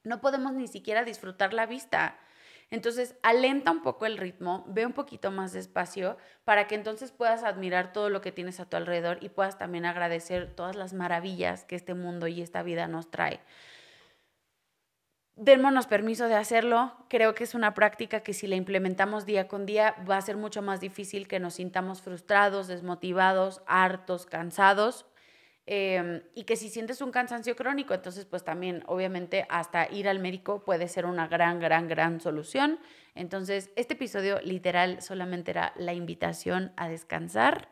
No 0.03 0.21
podemos 0.21 0.53
ni 0.53 0.67
siquiera 0.67 1.03
disfrutar 1.03 1.53
la 1.53 1.65
vista. 1.65 2.19
Entonces, 2.71 3.15
alenta 3.21 3.71
un 3.71 3.81
poco 3.81 4.05
el 4.05 4.17
ritmo, 4.17 4.65
ve 4.67 4.85
un 4.85 4.93
poquito 4.93 5.31
más 5.31 5.53
despacio 5.53 6.17
para 6.43 6.67
que 6.67 6.75
entonces 6.75 7.11
puedas 7.11 7.43
admirar 7.43 7.93
todo 7.93 8.09
lo 8.09 8.21
que 8.21 8.31
tienes 8.31 8.59
a 8.59 8.65
tu 8.65 8.75
alrededor 8.75 9.19
y 9.21 9.29
puedas 9.29 9.57
también 9.57 9.85
agradecer 9.85 10.53
todas 10.55 10.75
las 10.75 10.93
maravillas 10.93 11.63
que 11.63 11.75
este 11.75 11.93
mundo 11.93 12.27
y 12.27 12.41
esta 12.41 12.63
vida 12.63 12.87
nos 12.87 13.11
trae. 13.11 13.39
Démonos 15.37 15.87
permiso 15.87 16.27
de 16.27 16.35
hacerlo. 16.35 16.93
Creo 17.09 17.35
que 17.35 17.43
es 17.43 17.55
una 17.55 17.73
práctica 17.73 18.21
que 18.21 18.33
si 18.33 18.47
la 18.47 18.55
implementamos 18.55 19.25
día 19.25 19.47
con 19.47 19.65
día 19.65 19.95
va 20.09 20.17
a 20.17 20.21
ser 20.21 20.37
mucho 20.37 20.61
más 20.61 20.79
difícil 20.79 21.27
que 21.27 21.39
nos 21.39 21.55
sintamos 21.55 22.01
frustrados, 22.01 22.67
desmotivados, 22.67 23.61
hartos, 23.67 24.25
cansados 24.25 25.05
Em, 25.67 26.21
y 26.35 26.43
que 26.43 26.57
si 26.57 26.69
sientes 26.69 27.01
un 27.01 27.09
cansancio 27.09 27.55
crónico, 27.55 27.95
entonces 27.95 28.25
pues 28.25 28.43
también 28.43 28.83
obviamente 28.85 29.47
hasta 29.49 29.91
ir 29.91 30.07
al 30.07 30.19
médico 30.19 30.63
puede 30.63 30.87
ser 30.87 31.07
una 31.07 31.27
gran, 31.27 31.59
gran, 31.59 31.87
gran 31.87 32.21
solución. 32.21 32.79
Entonces 33.15 33.71
este 33.75 33.95
episodio 33.95 34.39
literal 34.41 35.01
solamente 35.01 35.51
era 35.51 35.73
la 35.75 35.93
invitación 35.93 36.71
a 36.77 36.87
descansar. 36.87 37.69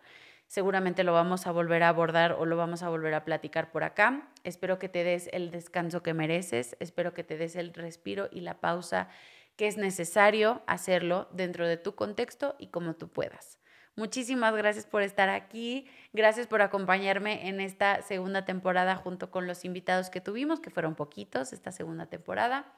Seguramente 0.53 1.03
lo 1.03 1.13
vamos 1.13 1.47
a 1.47 1.51
volver 1.51 1.81
a 1.81 1.89
abordar 1.89 2.33
o 2.33 2.45
lo 2.45 2.55
vamos 2.55 2.83
a 2.83 2.89
volver 2.89 3.15
a 3.15 3.25
platicar 3.25 3.71
por 3.71 3.83
acá. 3.83 4.29
Espero 4.43 4.77
que 4.77 4.87
te 4.87 5.03
des 5.03 5.27
el 5.33 5.49
descanso 5.49 6.03
que 6.03 6.13
mereces, 6.13 6.77
espero 6.79 7.15
que 7.15 7.23
te 7.23 7.39
des 7.39 7.55
el 7.55 7.73
respiro 7.73 8.29
y 8.31 8.41
la 8.41 8.59
pausa 8.59 9.07
que 9.55 9.65
es 9.65 9.77
necesario 9.77 10.61
hacerlo 10.67 11.27
dentro 11.31 11.67
de 11.67 11.77
tu 11.77 11.95
contexto 11.95 12.55
y 12.59 12.67
como 12.67 12.93
tú 12.93 13.07
puedas. 13.07 13.57
Muchísimas 13.95 14.55
gracias 14.55 14.85
por 14.85 15.01
estar 15.01 15.27
aquí, 15.27 15.87
gracias 16.11 16.45
por 16.45 16.61
acompañarme 16.61 17.49
en 17.49 17.59
esta 17.59 18.03
segunda 18.03 18.45
temporada 18.45 18.95
junto 18.95 19.31
con 19.31 19.47
los 19.47 19.65
invitados 19.65 20.11
que 20.11 20.21
tuvimos, 20.21 20.59
que 20.59 20.69
fueron 20.69 20.93
poquitos 20.93 21.51
esta 21.51 21.71
segunda 21.71 22.05
temporada. 22.05 22.71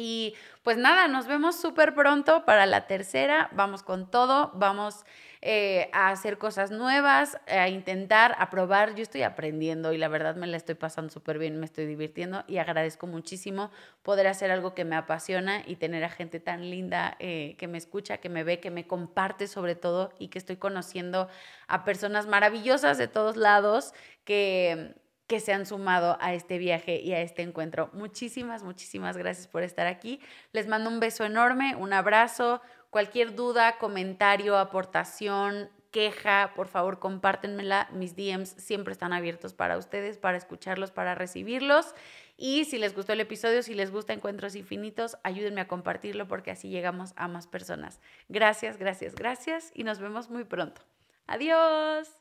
Y 0.00 0.34
pues 0.62 0.78
nada, 0.78 1.08
nos 1.08 1.26
vemos 1.26 1.60
súper 1.60 1.94
pronto 1.94 2.46
para 2.46 2.64
la 2.64 2.86
tercera. 2.86 3.50
Vamos 3.52 3.82
con 3.82 4.10
todo, 4.10 4.50
vamos 4.54 5.04
eh, 5.42 5.90
a 5.92 6.08
hacer 6.08 6.38
cosas 6.38 6.70
nuevas, 6.70 7.38
a 7.46 7.68
intentar, 7.68 8.34
a 8.38 8.48
probar. 8.48 8.94
Yo 8.94 9.02
estoy 9.02 9.24
aprendiendo 9.24 9.92
y 9.92 9.98
la 9.98 10.08
verdad 10.08 10.36
me 10.36 10.46
la 10.46 10.56
estoy 10.56 10.74
pasando 10.74 11.12
súper 11.12 11.38
bien, 11.38 11.60
me 11.60 11.66
estoy 11.66 11.84
divirtiendo 11.84 12.44
y 12.46 12.56
agradezco 12.56 13.06
muchísimo 13.06 13.70
poder 14.02 14.26
hacer 14.26 14.50
algo 14.50 14.74
que 14.74 14.86
me 14.86 14.96
apasiona 14.96 15.62
y 15.66 15.76
tener 15.76 16.02
a 16.02 16.08
gente 16.08 16.40
tan 16.40 16.70
linda 16.70 17.16
eh, 17.18 17.56
que 17.58 17.68
me 17.68 17.76
escucha, 17.76 18.18
que 18.18 18.30
me 18.30 18.42
ve, 18.42 18.58
que 18.58 18.70
me 18.70 18.86
comparte 18.86 19.48
sobre 19.48 19.74
todo 19.74 20.14
y 20.18 20.28
que 20.28 20.38
estoy 20.38 20.56
conociendo 20.56 21.28
a 21.68 21.84
personas 21.84 22.26
maravillosas 22.26 22.96
de 22.96 23.06
todos 23.06 23.36
lados 23.36 23.92
que 24.24 24.94
que 25.30 25.38
se 25.38 25.52
han 25.52 25.64
sumado 25.64 26.18
a 26.20 26.34
este 26.34 26.58
viaje 26.58 27.00
y 27.00 27.12
a 27.12 27.20
este 27.20 27.42
encuentro. 27.42 27.88
Muchísimas, 27.92 28.64
muchísimas 28.64 29.16
gracias 29.16 29.46
por 29.46 29.62
estar 29.62 29.86
aquí. 29.86 30.20
Les 30.52 30.66
mando 30.66 30.90
un 30.90 30.98
beso 30.98 31.24
enorme, 31.24 31.76
un 31.76 31.92
abrazo. 31.92 32.60
Cualquier 32.90 33.36
duda, 33.36 33.78
comentario, 33.78 34.58
aportación, 34.58 35.70
queja, 35.92 36.50
por 36.56 36.66
favor 36.66 36.98
compártenmela. 36.98 37.88
Mis 37.92 38.16
DMs 38.16 38.48
siempre 38.58 38.90
están 38.90 39.12
abiertos 39.12 39.54
para 39.54 39.78
ustedes, 39.78 40.18
para 40.18 40.36
escucharlos, 40.36 40.90
para 40.90 41.14
recibirlos. 41.14 41.94
Y 42.36 42.64
si 42.64 42.78
les 42.78 42.92
gustó 42.92 43.12
el 43.12 43.20
episodio, 43.20 43.62
si 43.62 43.74
les 43.74 43.92
gusta 43.92 44.12
Encuentros 44.12 44.56
Infinitos, 44.56 45.16
ayúdenme 45.22 45.60
a 45.60 45.68
compartirlo 45.68 46.26
porque 46.26 46.50
así 46.50 46.70
llegamos 46.70 47.12
a 47.14 47.28
más 47.28 47.46
personas. 47.46 48.00
Gracias, 48.28 48.78
gracias, 48.78 49.14
gracias 49.14 49.70
y 49.76 49.84
nos 49.84 50.00
vemos 50.00 50.28
muy 50.28 50.42
pronto. 50.42 50.82
Adiós. 51.28 52.19